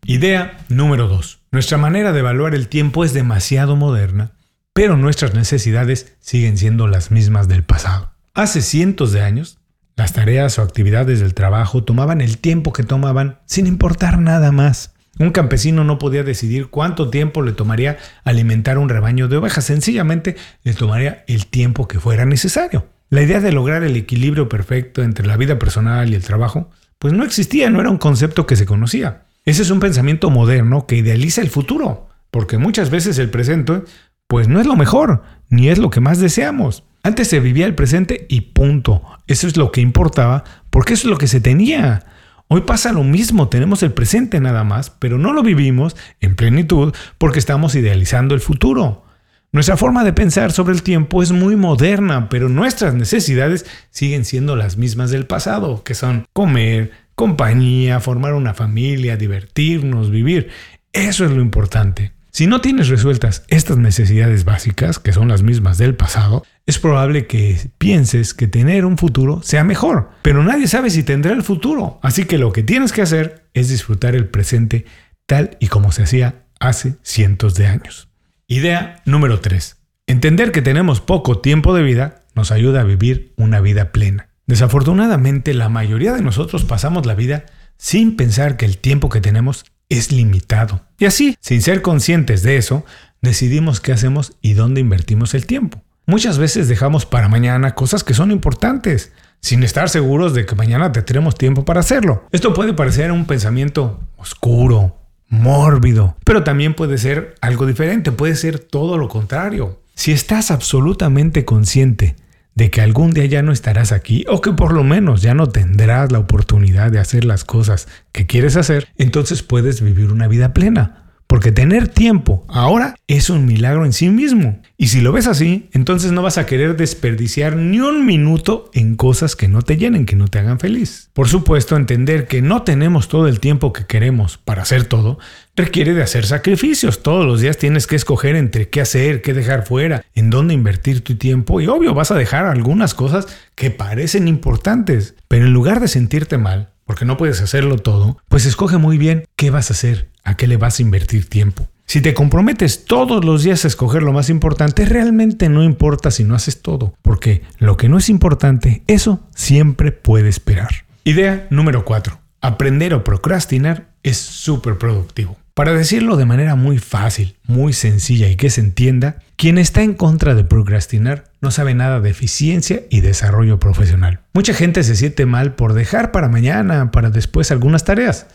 Idea 0.05 0.57
número 0.67 1.07
2. 1.07 1.39
Nuestra 1.51 1.77
manera 1.77 2.11
de 2.11 2.19
evaluar 2.19 2.55
el 2.55 2.67
tiempo 2.67 3.05
es 3.05 3.13
demasiado 3.13 3.75
moderna, 3.75 4.31
pero 4.73 4.97
nuestras 4.97 5.33
necesidades 5.33 6.15
siguen 6.19 6.57
siendo 6.57 6.87
las 6.87 7.11
mismas 7.11 7.47
del 7.47 7.63
pasado. 7.63 8.11
Hace 8.33 8.61
cientos 8.61 9.11
de 9.11 9.21
años, 9.21 9.59
las 9.95 10.13
tareas 10.13 10.59
o 10.59 10.61
actividades 10.61 11.19
del 11.19 11.33
trabajo 11.33 11.83
tomaban 11.83 12.21
el 12.21 12.37
tiempo 12.37 12.73
que 12.73 12.83
tomaban 12.83 13.39
sin 13.45 13.67
importar 13.67 14.19
nada 14.19 14.51
más. 14.51 14.93
Un 15.19 15.31
campesino 15.31 15.83
no 15.83 15.97
podía 15.97 16.23
decidir 16.23 16.67
cuánto 16.67 17.09
tiempo 17.09 17.41
le 17.41 17.51
tomaría 17.51 17.97
alimentar 18.23 18.77
un 18.77 18.89
rebaño 18.89 19.27
de 19.27 19.37
ovejas, 19.37 19.65
sencillamente 19.65 20.35
le 20.63 20.73
tomaría 20.73 21.23
el 21.27 21.47
tiempo 21.47 21.87
que 21.87 21.99
fuera 21.99 22.25
necesario. 22.25 22.87
La 23.09 23.21
idea 23.21 23.39
de 23.39 23.51
lograr 23.51 23.83
el 23.83 23.95
equilibrio 23.95 24.49
perfecto 24.49 25.01
entre 25.01 25.25
la 25.25 25.37
vida 25.37 25.57
personal 25.57 26.09
y 26.11 26.15
el 26.15 26.23
trabajo 26.23 26.69
pues 26.99 27.13
no 27.13 27.23
existía, 27.23 27.69
no 27.69 27.79
era 27.79 27.89
un 27.89 27.97
concepto 27.97 28.45
que 28.45 28.55
se 28.55 28.65
conocía. 28.65 29.25
Ese 29.45 29.61
es 29.61 29.69
un 29.69 29.79
pensamiento 29.79 30.29
moderno 30.29 30.87
que 30.87 30.97
idealiza 30.97 31.41
el 31.41 31.49
futuro, 31.49 32.09
porque 32.31 32.57
muchas 32.57 32.89
veces 32.89 33.17
el 33.17 33.29
presente, 33.29 33.83
pues 34.27 34.47
no 34.47 34.59
es 34.59 34.67
lo 34.67 34.75
mejor, 34.75 35.23
ni 35.49 35.69
es 35.69 35.77
lo 35.77 35.89
que 35.89 36.01
más 36.01 36.19
deseamos. 36.19 36.83
Antes 37.03 37.29
se 37.29 37.39
vivía 37.39 37.65
el 37.65 37.75
presente 37.75 38.25
y 38.27 38.41
punto. 38.41 39.01
Eso 39.27 39.47
es 39.47 39.55
lo 39.55 39.71
que 39.71 39.79
importaba, 39.79 40.43
porque 40.69 40.95
eso 40.95 41.07
es 41.07 41.11
lo 41.11 41.17
que 41.17 41.27
se 41.27 41.39
tenía. 41.39 42.03
Hoy 42.49 42.61
pasa 42.61 42.91
lo 42.91 43.03
mismo, 43.03 43.47
tenemos 43.47 43.83
el 43.83 43.93
presente 43.93 44.39
nada 44.39 44.63
más, 44.63 44.89
pero 44.89 45.17
no 45.17 45.33
lo 45.33 45.43
vivimos 45.43 45.95
en 46.19 46.35
plenitud 46.35 46.93
porque 47.17 47.39
estamos 47.39 47.75
idealizando 47.75 48.35
el 48.35 48.41
futuro. 48.41 49.06
Nuestra 49.53 49.77
forma 49.77 50.03
de 50.03 50.11
pensar 50.11 50.51
sobre 50.51 50.73
el 50.73 50.83
tiempo 50.83 51.23
es 51.23 51.31
muy 51.31 51.55
moderna, 51.55 52.27
pero 52.29 52.49
nuestras 52.49 52.93
necesidades 52.93 53.65
siguen 53.91 54.25
siendo 54.25 54.55
las 54.55 54.77
mismas 54.77 55.09
del 55.09 55.25
pasado, 55.25 55.83
que 55.83 55.95
son 55.95 56.25
comer, 56.33 56.91
compañía, 57.15 58.01
formar 58.01 58.33
una 58.33 58.53
familia, 58.53 59.15
divertirnos, 59.15 60.11
vivir. 60.11 60.49
Eso 60.91 61.25
es 61.25 61.31
lo 61.31 61.41
importante. 61.41 62.11
Si 62.37 62.45
no 62.45 62.61
tienes 62.61 62.89
resueltas 62.89 63.45
estas 63.47 63.77
necesidades 63.77 64.45
básicas, 64.45 64.99
que 64.99 65.13
son 65.13 65.29
las 65.29 65.41
mismas 65.41 65.79
del 65.79 65.95
pasado, 65.95 66.45
es 66.67 66.77
probable 66.77 67.25
que 67.25 67.71
pienses 67.77 68.33
que 68.33 68.47
tener 68.47 68.85
un 68.85 68.97
futuro 68.97 69.41
sea 69.41 69.63
mejor, 69.63 70.11
pero 70.21 70.43
nadie 70.43 70.67
sabe 70.67 70.89
si 70.89 71.01
tendrá 71.01 71.31
el 71.31 71.41
futuro. 71.41 71.99
Así 72.03 72.25
que 72.25 72.37
lo 72.37 72.51
que 72.51 72.61
tienes 72.63 72.91
que 72.91 73.01
hacer 73.01 73.47
es 73.53 73.69
disfrutar 73.69 74.13
el 74.13 74.27
presente 74.27 74.85
tal 75.25 75.57
y 75.59 75.67
como 75.67 75.91
se 75.91 76.03
hacía 76.03 76.43
hace 76.59 76.97
cientos 77.01 77.55
de 77.55 77.65
años. 77.65 78.06
Idea 78.49 79.01
número 79.03 79.41
3. 79.41 79.75
Entender 80.07 80.53
que 80.53 80.61
tenemos 80.61 81.01
poco 81.01 81.39
tiempo 81.39 81.75
de 81.75 81.83
vida 81.83 82.23
nos 82.33 82.51
ayuda 82.51 82.79
a 82.79 82.85
vivir 82.85 83.33
una 83.35 83.59
vida 83.59 83.91
plena. 83.91 84.29
Desafortunadamente, 84.45 85.53
la 85.53 85.67
mayoría 85.67 86.13
de 86.13 86.21
nosotros 86.21 86.63
pasamos 86.63 87.05
la 87.05 87.13
vida 87.13 87.43
sin 87.75 88.15
pensar 88.15 88.55
que 88.55 88.63
el 88.63 88.77
tiempo 88.77 89.09
que 89.09 89.19
tenemos 89.19 89.65
es 89.89 90.13
limitado. 90.13 90.85
Y 90.97 91.03
así, 91.03 91.35
sin 91.41 91.61
ser 91.61 91.81
conscientes 91.81 92.41
de 92.41 92.55
eso, 92.55 92.85
decidimos 93.21 93.81
qué 93.81 93.91
hacemos 93.91 94.37
y 94.41 94.53
dónde 94.53 94.79
invertimos 94.79 95.33
el 95.33 95.45
tiempo. 95.45 95.83
Muchas 96.05 96.37
veces 96.37 96.69
dejamos 96.69 97.05
para 97.05 97.27
mañana 97.27 97.75
cosas 97.75 98.05
que 98.05 98.13
son 98.13 98.31
importantes, 98.31 99.11
sin 99.41 99.61
estar 99.61 99.89
seguros 99.89 100.33
de 100.33 100.45
que 100.45 100.55
mañana 100.55 100.93
tendremos 100.93 101.35
tiempo 101.35 101.65
para 101.65 101.81
hacerlo. 101.81 102.25
Esto 102.31 102.53
puede 102.53 102.73
parecer 102.73 103.11
un 103.11 103.25
pensamiento 103.25 103.99
oscuro, 104.15 104.96
mórbido, 105.29 106.15
pero 106.23 106.43
también 106.43 106.73
puede 106.73 106.97
ser 106.97 107.35
algo 107.41 107.65
diferente, 107.65 108.11
puede 108.11 108.35
ser 108.35 108.59
todo 108.59 108.97
lo 108.97 109.07
contrario. 109.09 109.79
Si 109.95 110.11
estás 110.11 110.51
absolutamente 110.51 111.43
consciente 111.45 112.15
de 112.55 112.71
que 112.71 112.81
algún 112.81 113.11
día 113.11 113.25
ya 113.25 113.41
no 113.41 113.51
estarás 113.51 113.91
aquí 113.91 114.25
o 114.27 114.41
que 114.41 114.51
por 114.51 114.73
lo 114.73 114.83
menos 114.83 115.21
ya 115.21 115.33
no 115.33 115.47
tendrás 115.47 116.11
la 116.11 116.19
oportunidad 116.19 116.91
de 116.91 116.99
hacer 116.99 117.23
las 117.23 117.43
cosas 117.43 117.87
que 118.11 118.25
quieres 118.25 118.55
hacer, 118.57 118.87
entonces 118.97 119.43
puedes 119.43 119.81
vivir 119.81 120.11
una 120.11 120.27
vida 120.27 120.53
plena. 120.53 121.06
Porque 121.27 121.51
tener 121.51 121.89
tiempo 121.89 122.45
ahora 122.47 122.95
es 123.07 123.29
un 123.29 123.45
milagro 123.45 123.85
en 123.85 123.91
sí 123.91 124.09
mismo. 124.09 124.61
Y 124.77 124.87
si 124.87 125.01
lo 125.01 125.11
ves 125.11 125.27
así, 125.27 125.69
entonces 125.73 126.13
no 126.13 126.21
vas 126.21 126.37
a 126.37 126.45
querer 126.45 126.77
desperdiciar 126.77 127.57
ni 127.57 127.81
un 127.81 128.05
minuto 128.05 128.71
en 128.73 128.95
cosas 128.95 129.35
que 129.35 129.49
no 129.49 129.61
te 129.61 129.75
llenen, 129.75 130.05
que 130.05 130.15
no 130.15 130.29
te 130.29 130.39
hagan 130.39 130.59
feliz. 130.59 131.09
Por 131.13 131.27
supuesto, 131.27 131.75
entender 131.75 132.27
que 132.27 132.41
no 132.41 132.61
tenemos 132.61 133.09
todo 133.09 133.27
el 133.27 133.41
tiempo 133.41 133.73
que 133.73 133.85
queremos 133.85 134.37
para 134.37 134.61
hacer 134.61 134.85
todo 134.85 135.19
requiere 135.57 135.93
de 135.93 136.03
hacer 136.03 136.25
sacrificios. 136.25 137.03
Todos 137.03 137.25
los 137.25 137.41
días 137.41 137.57
tienes 137.57 137.87
que 137.87 137.97
escoger 137.97 138.35
entre 138.35 138.69
qué 138.69 138.79
hacer, 138.79 139.21
qué 139.21 139.33
dejar 139.33 139.65
fuera, 139.65 140.05
en 140.15 140.29
dónde 140.29 140.53
invertir 140.53 141.03
tu 141.03 141.17
tiempo 141.17 141.59
y 141.59 141.67
obvio 141.67 141.93
vas 141.93 142.11
a 142.11 142.15
dejar 142.15 142.45
algunas 142.45 142.93
cosas 142.93 143.27
que 143.55 143.71
parecen 143.71 144.27
importantes. 144.27 145.15
Pero 145.27 145.45
en 145.45 145.53
lugar 145.53 145.81
de 145.81 145.87
sentirte 145.87 146.37
mal, 146.37 146.69
porque 146.87 147.05
no 147.05 147.17
puedes 147.17 147.41
hacerlo 147.41 147.77
todo, 147.77 148.17
pues 148.29 148.47
escoge 148.47 148.77
muy 148.77 148.97
bien 148.97 149.25
qué 149.35 149.51
vas 149.51 149.69
a 149.69 149.73
hacer, 149.73 150.09
a 150.23 150.35
qué 150.35 150.47
le 150.47 150.57
vas 150.57 150.79
a 150.79 150.81
invertir 150.81 151.29
tiempo. 151.29 151.67
Si 151.85 152.01
te 152.01 152.13
comprometes 152.13 152.85
todos 152.85 153.23
los 153.23 153.43
días 153.43 153.63
a 153.63 153.67
escoger 153.67 154.03
lo 154.03 154.11
más 154.11 154.29
importante, 154.29 154.85
realmente 154.85 155.47
no 155.47 155.63
importa 155.63 156.11
si 156.11 156.23
no 156.23 156.33
haces 156.33 156.61
todo, 156.61 156.95
porque 157.01 157.43
lo 157.59 157.77
que 157.77 157.87
no 157.87 157.97
es 157.97 158.09
importante, 158.09 158.83
eso 158.87 159.21
siempre 159.35 159.91
puede 159.91 160.29
esperar. 160.29 160.69
Idea 161.03 161.47
número 161.49 161.85
4. 161.85 162.19
Aprender 162.41 162.93
o 162.93 163.03
procrastinar 163.03 163.89
es 164.03 164.17
súper 164.17 164.77
productivo. 164.77 165.37
Para 165.57 165.73
decirlo 165.73 166.17
de 166.17 166.25
manera 166.25 166.53
muy 166.53 166.77
fácil, 166.77 167.35
muy 167.47 167.73
sencilla 167.73 168.29
y 168.29 168.35
que 168.35 168.51
se 168.51 168.61
entienda, 168.61 169.23
quien 169.37 169.57
está 169.57 169.81
en 169.81 169.95
contra 169.95 170.35
de 170.35 170.43
procrastinar 170.43 171.31
no 171.41 171.49
sabe 171.49 171.73
nada 171.73 171.99
de 171.99 172.11
eficiencia 172.11 172.83
y 172.91 173.01
desarrollo 173.01 173.59
profesional. 173.59 174.19
Mucha 174.35 174.53
gente 174.53 174.83
se 174.83 174.95
siente 174.95 175.25
mal 175.25 175.55
por 175.55 175.73
dejar 175.73 176.11
para 176.11 176.29
mañana, 176.29 176.91
para 176.91 177.09
después 177.09 177.49
algunas 177.49 177.85
tareas. 177.85 178.27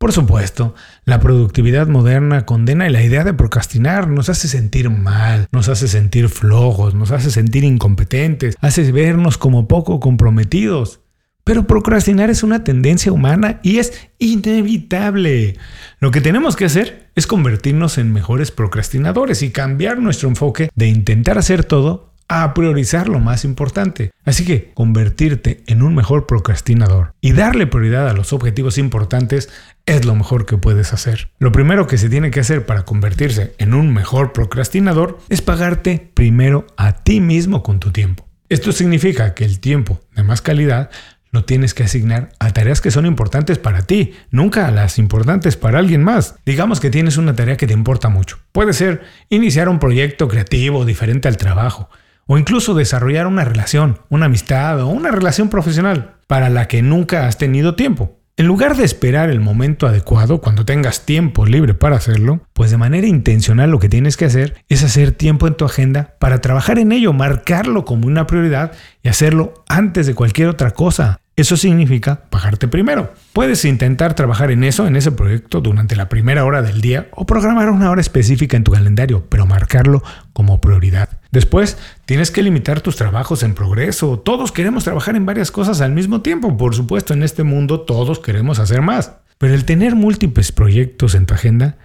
Por 0.00 0.10
supuesto, 0.10 0.74
la 1.04 1.20
productividad 1.20 1.86
moderna 1.86 2.44
condena 2.44 2.88
la 2.88 3.04
idea 3.04 3.22
de 3.22 3.34
procrastinar, 3.34 4.08
nos 4.08 4.28
hace 4.28 4.48
sentir 4.48 4.90
mal, 4.90 5.46
nos 5.52 5.68
hace 5.68 5.86
sentir 5.86 6.28
flojos, 6.28 6.92
nos 6.92 7.12
hace 7.12 7.30
sentir 7.30 7.62
incompetentes, 7.62 8.56
hace 8.60 8.90
vernos 8.90 9.38
como 9.38 9.68
poco 9.68 10.00
comprometidos. 10.00 11.03
Pero 11.44 11.66
procrastinar 11.66 12.30
es 12.30 12.42
una 12.42 12.64
tendencia 12.64 13.12
humana 13.12 13.60
y 13.62 13.78
es 13.78 14.08
inevitable. 14.18 15.58
Lo 16.00 16.10
que 16.10 16.22
tenemos 16.22 16.56
que 16.56 16.64
hacer 16.64 17.10
es 17.14 17.26
convertirnos 17.26 17.98
en 17.98 18.12
mejores 18.12 18.50
procrastinadores 18.50 19.42
y 19.42 19.50
cambiar 19.50 19.98
nuestro 19.98 20.28
enfoque 20.28 20.70
de 20.74 20.88
intentar 20.88 21.36
hacer 21.36 21.64
todo 21.64 22.14
a 22.28 22.54
priorizar 22.54 23.08
lo 23.08 23.20
más 23.20 23.44
importante. 23.44 24.10
Así 24.24 24.44
que 24.44 24.72
convertirte 24.72 25.62
en 25.66 25.82
un 25.82 25.94
mejor 25.94 26.26
procrastinador 26.26 27.12
y 27.20 27.32
darle 27.32 27.66
prioridad 27.66 28.08
a 28.08 28.14
los 28.14 28.32
objetivos 28.32 28.78
importantes 28.78 29.50
es 29.86 30.06
lo 30.06 30.14
mejor 30.14 30.46
que 30.46 30.56
puedes 30.56 30.92
hacer. 30.94 31.28
Lo 31.38 31.52
primero 31.52 31.86
que 31.86 31.98
se 31.98 32.08
tiene 32.08 32.30
que 32.30 32.40
hacer 32.40 32.64
para 32.64 32.84
convertirse 32.84 33.54
en 33.58 33.74
un 33.74 33.92
mejor 33.92 34.32
procrastinador 34.32 35.18
es 35.28 35.42
pagarte 35.42 36.10
primero 36.14 36.66
a 36.78 37.04
ti 37.04 37.20
mismo 37.20 37.62
con 37.62 37.80
tu 37.80 37.90
tiempo. 37.90 38.26
Esto 38.48 38.72
significa 38.72 39.34
que 39.34 39.44
el 39.44 39.58
tiempo 39.58 40.00
de 40.14 40.22
más 40.22 40.42
calidad 40.42 40.90
lo 41.34 41.44
tienes 41.44 41.74
que 41.74 41.82
asignar 41.82 42.30
a 42.38 42.52
tareas 42.52 42.80
que 42.80 42.92
son 42.92 43.06
importantes 43.06 43.58
para 43.58 43.82
ti, 43.82 44.14
nunca 44.30 44.68
a 44.68 44.70
las 44.70 44.98
importantes 45.00 45.56
para 45.56 45.80
alguien 45.80 46.02
más. 46.02 46.36
Digamos 46.46 46.78
que 46.78 46.90
tienes 46.90 47.16
una 47.16 47.34
tarea 47.34 47.56
que 47.56 47.66
te 47.66 47.72
importa 47.72 48.08
mucho. 48.08 48.38
Puede 48.52 48.72
ser 48.72 49.02
iniciar 49.30 49.68
un 49.68 49.80
proyecto 49.80 50.28
creativo 50.28 50.84
diferente 50.84 51.26
al 51.26 51.36
trabajo, 51.36 51.90
o 52.26 52.38
incluso 52.38 52.72
desarrollar 52.74 53.26
una 53.26 53.44
relación, 53.44 53.98
una 54.10 54.26
amistad 54.26 54.80
o 54.80 54.86
una 54.86 55.10
relación 55.10 55.50
profesional 55.50 56.14
para 56.28 56.50
la 56.50 56.68
que 56.68 56.82
nunca 56.82 57.26
has 57.26 57.36
tenido 57.36 57.74
tiempo. 57.74 58.16
En 58.36 58.46
lugar 58.46 58.76
de 58.76 58.84
esperar 58.84 59.28
el 59.30 59.40
momento 59.40 59.88
adecuado, 59.88 60.40
cuando 60.40 60.64
tengas 60.64 61.04
tiempo 61.04 61.46
libre 61.46 61.74
para 61.74 61.96
hacerlo, 61.96 62.42
pues 62.52 62.70
de 62.70 62.76
manera 62.76 63.06
intencional 63.06 63.70
lo 63.70 63.80
que 63.80 63.88
tienes 63.88 64.16
que 64.16 64.24
hacer 64.24 64.54
es 64.68 64.84
hacer 64.84 65.12
tiempo 65.12 65.46
en 65.48 65.54
tu 65.54 65.64
agenda 65.64 66.14
para 66.18 66.40
trabajar 66.40 66.78
en 66.78 66.92
ello, 66.92 67.12
marcarlo 67.12 67.84
como 67.84 68.06
una 68.06 68.26
prioridad 68.26 68.72
y 69.02 69.08
hacerlo 69.08 69.54
antes 69.68 70.06
de 70.06 70.14
cualquier 70.14 70.48
otra 70.48 70.72
cosa. 70.72 71.20
Eso 71.36 71.56
significa 71.56 72.22
pagarte 72.30 72.68
primero. 72.68 73.12
Puedes 73.32 73.64
intentar 73.64 74.14
trabajar 74.14 74.52
en 74.52 74.62
eso, 74.62 74.86
en 74.86 74.94
ese 74.94 75.10
proyecto, 75.10 75.60
durante 75.60 75.96
la 75.96 76.08
primera 76.08 76.44
hora 76.44 76.62
del 76.62 76.80
día 76.80 77.08
o 77.10 77.26
programar 77.26 77.70
una 77.70 77.90
hora 77.90 78.00
específica 78.00 78.56
en 78.56 78.62
tu 78.62 78.70
calendario, 78.70 79.26
pero 79.28 79.44
marcarlo 79.44 80.04
como 80.32 80.60
prioridad. 80.60 81.08
Después, 81.32 81.76
tienes 82.04 82.30
que 82.30 82.44
limitar 82.44 82.80
tus 82.80 82.94
trabajos 82.94 83.42
en 83.42 83.54
progreso. 83.54 84.20
Todos 84.20 84.52
queremos 84.52 84.84
trabajar 84.84 85.16
en 85.16 85.26
varias 85.26 85.50
cosas 85.50 85.80
al 85.80 85.90
mismo 85.90 86.20
tiempo. 86.20 86.56
Por 86.56 86.76
supuesto, 86.76 87.14
en 87.14 87.24
este 87.24 87.42
mundo 87.42 87.80
todos 87.80 88.20
queremos 88.20 88.60
hacer 88.60 88.80
más. 88.80 89.14
Pero 89.38 89.54
el 89.54 89.64
tener 89.64 89.96
múltiples 89.96 90.52
proyectos 90.52 91.16
en 91.16 91.26
tu 91.26 91.34
agenda 91.34 91.76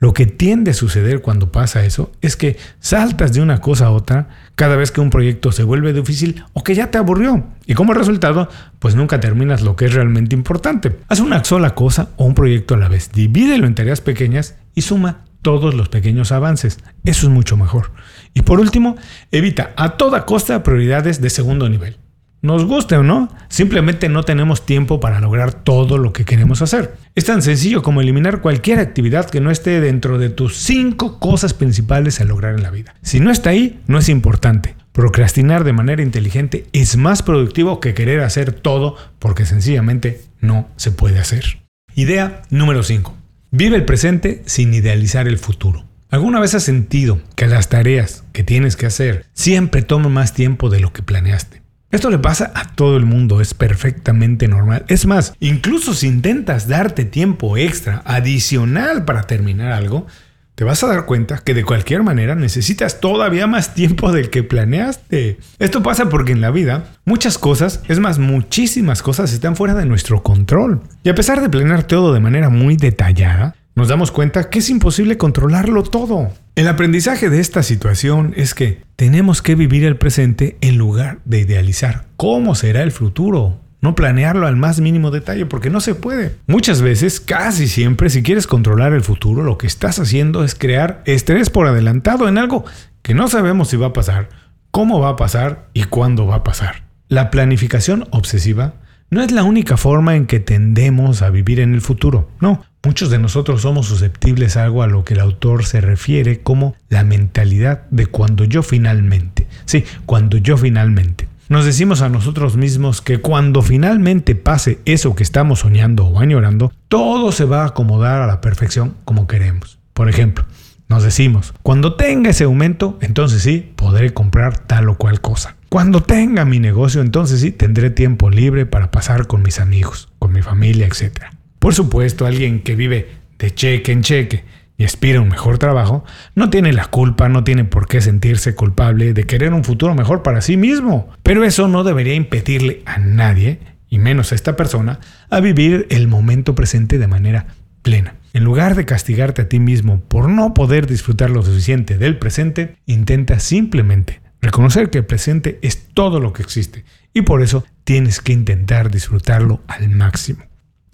lo 0.00 0.14
que 0.14 0.26
tiende 0.26 0.70
a 0.70 0.74
suceder 0.74 1.22
cuando 1.22 1.50
pasa 1.50 1.84
eso 1.84 2.12
es 2.20 2.36
que 2.36 2.56
saltas 2.78 3.32
de 3.32 3.40
una 3.40 3.60
cosa 3.60 3.86
a 3.86 3.90
otra 3.90 4.28
cada 4.58 4.74
vez 4.74 4.90
que 4.90 5.00
un 5.00 5.10
proyecto 5.10 5.52
se 5.52 5.62
vuelve 5.62 5.92
difícil 5.92 6.42
o 6.52 6.64
que 6.64 6.74
ya 6.74 6.90
te 6.90 6.98
aburrió. 6.98 7.44
Y 7.64 7.74
como 7.74 7.94
resultado, 7.94 8.48
pues 8.80 8.96
nunca 8.96 9.20
terminas 9.20 9.62
lo 9.62 9.76
que 9.76 9.84
es 9.84 9.94
realmente 9.94 10.34
importante. 10.34 10.98
Haz 11.06 11.20
una 11.20 11.44
sola 11.44 11.76
cosa 11.76 12.08
o 12.16 12.24
un 12.24 12.34
proyecto 12.34 12.74
a 12.74 12.78
la 12.78 12.88
vez. 12.88 13.12
Divídelo 13.12 13.68
en 13.68 13.76
tareas 13.76 14.00
pequeñas 14.00 14.56
y 14.74 14.82
suma 14.82 15.26
todos 15.42 15.74
los 15.74 15.88
pequeños 15.88 16.32
avances. 16.32 16.80
Eso 17.04 17.28
es 17.28 17.32
mucho 17.32 17.56
mejor. 17.56 17.92
Y 18.34 18.42
por 18.42 18.58
último, 18.58 18.96
evita 19.30 19.70
a 19.76 19.90
toda 19.90 20.26
costa 20.26 20.64
prioridades 20.64 21.20
de 21.20 21.30
segundo 21.30 21.68
nivel. 21.68 21.96
Nos 22.40 22.64
guste 22.66 22.96
o 22.96 23.02
no, 23.02 23.28
simplemente 23.48 24.08
no 24.08 24.22
tenemos 24.22 24.64
tiempo 24.64 25.00
para 25.00 25.20
lograr 25.20 25.52
todo 25.52 25.98
lo 25.98 26.12
que 26.12 26.24
queremos 26.24 26.62
hacer. 26.62 26.94
Es 27.16 27.24
tan 27.24 27.42
sencillo 27.42 27.82
como 27.82 28.00
eliminar 28.00 28.40
cualquier 28.40 28.78
actividad 28.78 29.28
que 29.28 29.40
no 29.40 29.50
esté 29.50 29.80
dentro 29.80 30.18
de 30.18 30.28
tus 30.28 30.56
cinco 30.56 31.18
cosas 31.18 31.52
principales 31.52 32.20
a 32.20 32.24
lograr 32.24 32.54
en 32.54 32.62
la 32.62 32.70
vida. 32.70 32.94
Si 33.02 33.18
no 33.18 33.32
está 33.32 33.50
ahí, 33.50 33.80
no 33.88 33.98
es 33.98 34.08
importante. 34.08 34.76
Procrastinar 34.92 35.64
de 35.64 35.72
manera 35.72 36.02
inteligente 36.02 36.66
es 36.72 36.96
más 36.96 37.22
productivo 37.22 37.80
que 37.80 37.94
querer 37.94 38.20
hacer 38.20 38.52
todo 38.52 38.96
porque 39.18 39.44
sencillamente 39.44 40.20
no 40.40 40.68
se 40.76 40.92
puede 40.92 41.18
hacer. 41.18 41.62
Idea 41.96 42.42
número 42.50 42.84
5. 42.84 43.16
Vive 43.50 43.76
el 43.76 43.84
presente 43.84 44.42
sin 44.46 44.74
idealizar 44.74 45.26
el 45.26 45.38
futuro. 45.38 45.84
¿Alguna 46.10 46.38
vez 46.38 46.54
has 46.54 46.62
sentido 46.62 47.20
que 47.34 47.48
las 47.48 47.68
tareas 47.68 48.24
que 48.32 48.44
tienes 48.44 48.76
que 48.76 48.86
hacer 48.86 49.26
siempre 49.32 49.82
toman 49.82 50.12
más 50.12 50.34
tiempo 50.34 50.70
de 50.70 50.80
lo 50.80 50.92
que 50.92 51.02
planeaste? 51.02 51.57
Esto 51.90 52.10
le 52.10 52.18
pasa 52.18 52.52
a 52.54 52.74
todo 52.74 52.98
el 52.98 53.06
mundo, 53.06 53.40
es 53.40 53.54
perfectamente 53.54 54.46
normal. 54.46 54.84
Es 54.88 55.06
más, 55.06 55.32
incluso 55.40 55.94
si 55.94 56.06
intentas 56.06 56.68
darte 56.68 57.06
tiempo 57.06 57.56
extra, 57.56 58.02
adicional 58.04 59.06
para 59.06 59.22
terminar 59.22 59.72
algo, 59.72 60.06
te 60.54 60.64
vas 60.64 60.82
a 60.84 60.88
dar 60.88 61.06
cuenta 61.06 61.38
que 61.38 61.54
de 61.54 61.64
cualquier 61.64 62.02
manera 62.02 62.34
necesitas 62.34 63.00
todavía 63.00 63.46
más 63.46 63.74
tiempo 63.74 64.12
del 64.12 64.28
que 64.28 64.42
planeaste. 64.42 65.38
Esto 65.58 65.82
pasa 65.82 66.10
porque 66.10 66.32
en 66.32 66.42
la 66.42 66.50
vida 66.50 66.90
muchas 67.06 67.38
cosas, 67.38 67.80
es 67.88 68.00
más, 68.00 68.18
muchísimas 68.18 69.00
cosas 69.00 69.32
están 69.32 69.56
fuera 69.56 69.74
de 69.74 69.86
nuestro 69.86 70.22
control. 70.22 70.82
Y 71.04 71.08
a 71.08 71.14
pesar 71.14 71.40
de 71.40 71.48
planear 71.48 71.84
todo 71.84 72.12
de 72.12 72.20
manera 72.20 72.50
muy 72.50 72.76
detallada, 72.76 73.54
nos 73.74 73.88
damos 73.88 74.10
cuenta 74.10 74.50
que 74.50 74.58
es 74.58 74.68
imposible 74.68 75.16
controlarlo 75.16 75.84
todo. 75.84 76.32
El 76.58 76.66
aprendizaje 76.66 77.30
de 77.30 77.38
esta 77.38 77.62
situación 77.62 78.34
es 78.36 78.52
que 78.52 78.82
tenemos 78.96 79.42
que 79.42 79.54
vivir 79.54 79.84
el 79.84 79.96
presente 79.96 80.56
en 80.60 80.76
lugar 80.76 81.20
de 81.24 81.38
idealizar 81.38 82.06
cómo 82.16 82.56
será 82.56 82.82
el 82.82 82.90
futuro 82.90 83.60
no 83.80 83.94
planearlo 83.94 84.44
al 84.44 84.56
más 84.56 84.80
mínimo 84.80 85.12
detalle 85.12 85.46
porque 85.46 85.70
no 85.70 85.80
se 85.80 85.94
puede. 85.94 86.34
Muchas 86.48 86.82
veces, 86.82 87.20
casi 87.20 87.68
siempre, 87.68 88.10
si 88.10 88.24
quieres 88.24 88.48
controlar 88.48 88.92
el 88.92 89.02
futuro, 89.02 89.44
lo 89.44 89.56
que 89.56 89.68
estás 89.68 90.00
haciendo 90.00 90.42
es 90.42 90.56
crear 90.56 91.00
estrés 91.06 91.48
por 91.48 91.68
adelantado 91.68 92.26
en 92.26 92.38
algo 92.38 92.64
que 93.02 93.14
no 93.14 93.28
sabemos 93.28 93.68
si 93.68 93.76
va 93.76 93.86
a 93.86 93.92
pasar, 93.92 94.28
cómo 94.72 94.98
va 94.98 95.10
a 95.10 95.16
pasar 95.16 95.68
y 95.74 95.84
cuándo 95.84 96.26
va 96.26 96.34
a 96.34 96.42
pasar. 96.42 96.82
La 97.06 97.30
planificación 97.30 98.08
obsesiva 98.10 98.74
no 99.10 99.22
es 99.22 99.30
la 99.30 99.44
única 99.44 99.76
forma 99.76 100.16
en 100.16 100.26
que 100.26 100.40
tendemos 100.40 101.22
a 101.22 101.30
vivir 101.30 101.60
en 101.60 101.72
el 101.72 101.82
futuro. 101.82 102.28
No, 102.40 102.64
muchos 102.84 103.10
de 103.10 103.18
nosotros 103.18 103.62
somos 103.62 103.86
susceptibles 103.86 104.56
a 104.56 104.64
algo 104.64 104.82
a 104.82 104.86
lo 104.86 105.04
que 105.04 105.14
el 105.14 105.20
autor 105.20 105.64
se 105.64 105.80
refiere 105.80 106.40
como 106.40 106.74
la 106.88 107.04
mentalidad 107.04 107.82
de 107.90 108.06
cuando 108.06 108.44
yo 108.44 108.62
finalmente. 108.62 109.46
Sí, 109.64 109.84
cuando 110.06 110.36
yo 110.38 110.56
finalmente. 110.56 111.28
Nos 111.48 111.64
decimos 111.64 112.02
a 112.02 112.10
nosotros 112.10 112.56
mismos 112.56 113.00
que 113.00 113.22
cuando 113.22 113.62
finalmente 113.62 114.34
pase 114.34 114.80
eso 114.84 115.14
que 115.14 115.22
estamos 115.22 115.60
soñando 115.60 116.04
o 116.04 116.20
añorando, 116.20 116.72
todo 116.88 117.32
se 117.32 117.46
va 117.46 117.62
a 117.62 117.68
acomodar 117.68 118.20
a 118.20 118.26
la 118.26 118.42
perfección 118.42 118.94
como 119.06 119.26
queremos. 119.26 119.78
Por 119.94 120.10
ejemplo, 120.10 120.44
nos 120.88 121.02
decimos, 121.02 121.54
cuando 121.62 121.96
tenga 121.96 122.30
ese 122.30 122.44
aumento, 122.44 122.98
entonces 123.00 123.42
sí, 123.42 123.72
podré 123.76 124.12
comprar 124.12 124.58
tal 124.58 124.88
o 124.90 124.98
cual 124.98 125.20
cosa. 125.20 125.56
Cuando 125.68 126.02
tenga 126.02 126.44
mi 126.44 126.60
negocio, 126.60 127.00
entonces 127.00 127.40
sí, 127.40 127.50
tendré 127.50 127.90
tiempo 127.90 128.30
libre 128.30 128.64
para 128.64 128.90
pasar 128.90 129.26
con 129.26 129.42
mis 129.42 129.58
amigos, 129.60 130.08
con 130.18 130.32
mi 130.32 130.40
familia, 130.40 130.86
etc. 130.86 131.26
Por 131.58 131.74
supuesto, 131.74 132.26
alguien 132.26 132.60
que 132.60 132.76
vive 132.76 133.08
de 133.38 133.54
cheque 133.54 133.92
en 133.92 134.02
cheque 134.02 134.44
y 134.76 134.84
aspira 134.84 135.18
a 135.18 135.22
un 135.22 135.28
mejor 135.28 135.58
trabajo, 135.58 136.04
no 136.36 136.50
tiene 136.50 136.72
la 136.72 136.86
culpa, 136.86 137.28
no 137.28 137.42
tiene 137.42 137.64
por 137.64 137.88
qué 137.88 138.00
sentirse 138.00 138.54
culpable 138.54 139.12
de 139.12 139.24
querer 139.24 139.52
un 139.52 139.64
futuro 139.64 139.94
mejor 139.94 140.22
para 140.22 140.40
sí 140.40 140.56
mismo. 140.56 141.08
Pero 141.24 141.44
eso 141.44 141.66
no 141.66 141.82
debería 141.82 142.14
impedirle 142.14 142.82
a 142.86 142.98
nadie, 142.98 143.58
y 143.90 143.98
menos 143.98 144.30
a 144.30 144.36
esta 144.36 144.54
persona, 144.54 145.00
a 145.30 145.40
vivir 145.40 145.86
el 145.90 146.06
momento 146.06 146.54
presente 146.54 146.98
de 146.98 147.08
manera 147.08 147.46
plena. 147.82 148.14
En 148.32 148.44
lugar 148.44 148.76
de 148.76 148.84
castigarte 148.84 149.42
a 149.42 149.48
ti 149.48 149.58
mismo 149.58 150.00
por 150.00 150.28
no 150.28 150.54
poder 150.54 150.86
disfrutar 150.86 151.30
lo 151.30 151.42
suficiente 151.42 151.98
del 151.98 152.18
presente, 152.18 152.76
intenta 152.86 153.40
simplemente 153.40 154.20
reconocer 154.40 154.90
que 154.90 154.98
el 154.98 155.06
presente 155.06 155.58
es 155.62 155.88
todo 155.94 156.20
lo 156.20 156.32
que 156.32 156.42
existe 156.42 156.84
y 157.12 157.22
por 157.22 157.42
eso 157.42 157.64
tienes 157.82 158.20
que 158.20 158.32
intentar 158.32 158.90
disfrutarlo 158.90 159.62
al 159.66 159.88
máximo. 159.88 160.47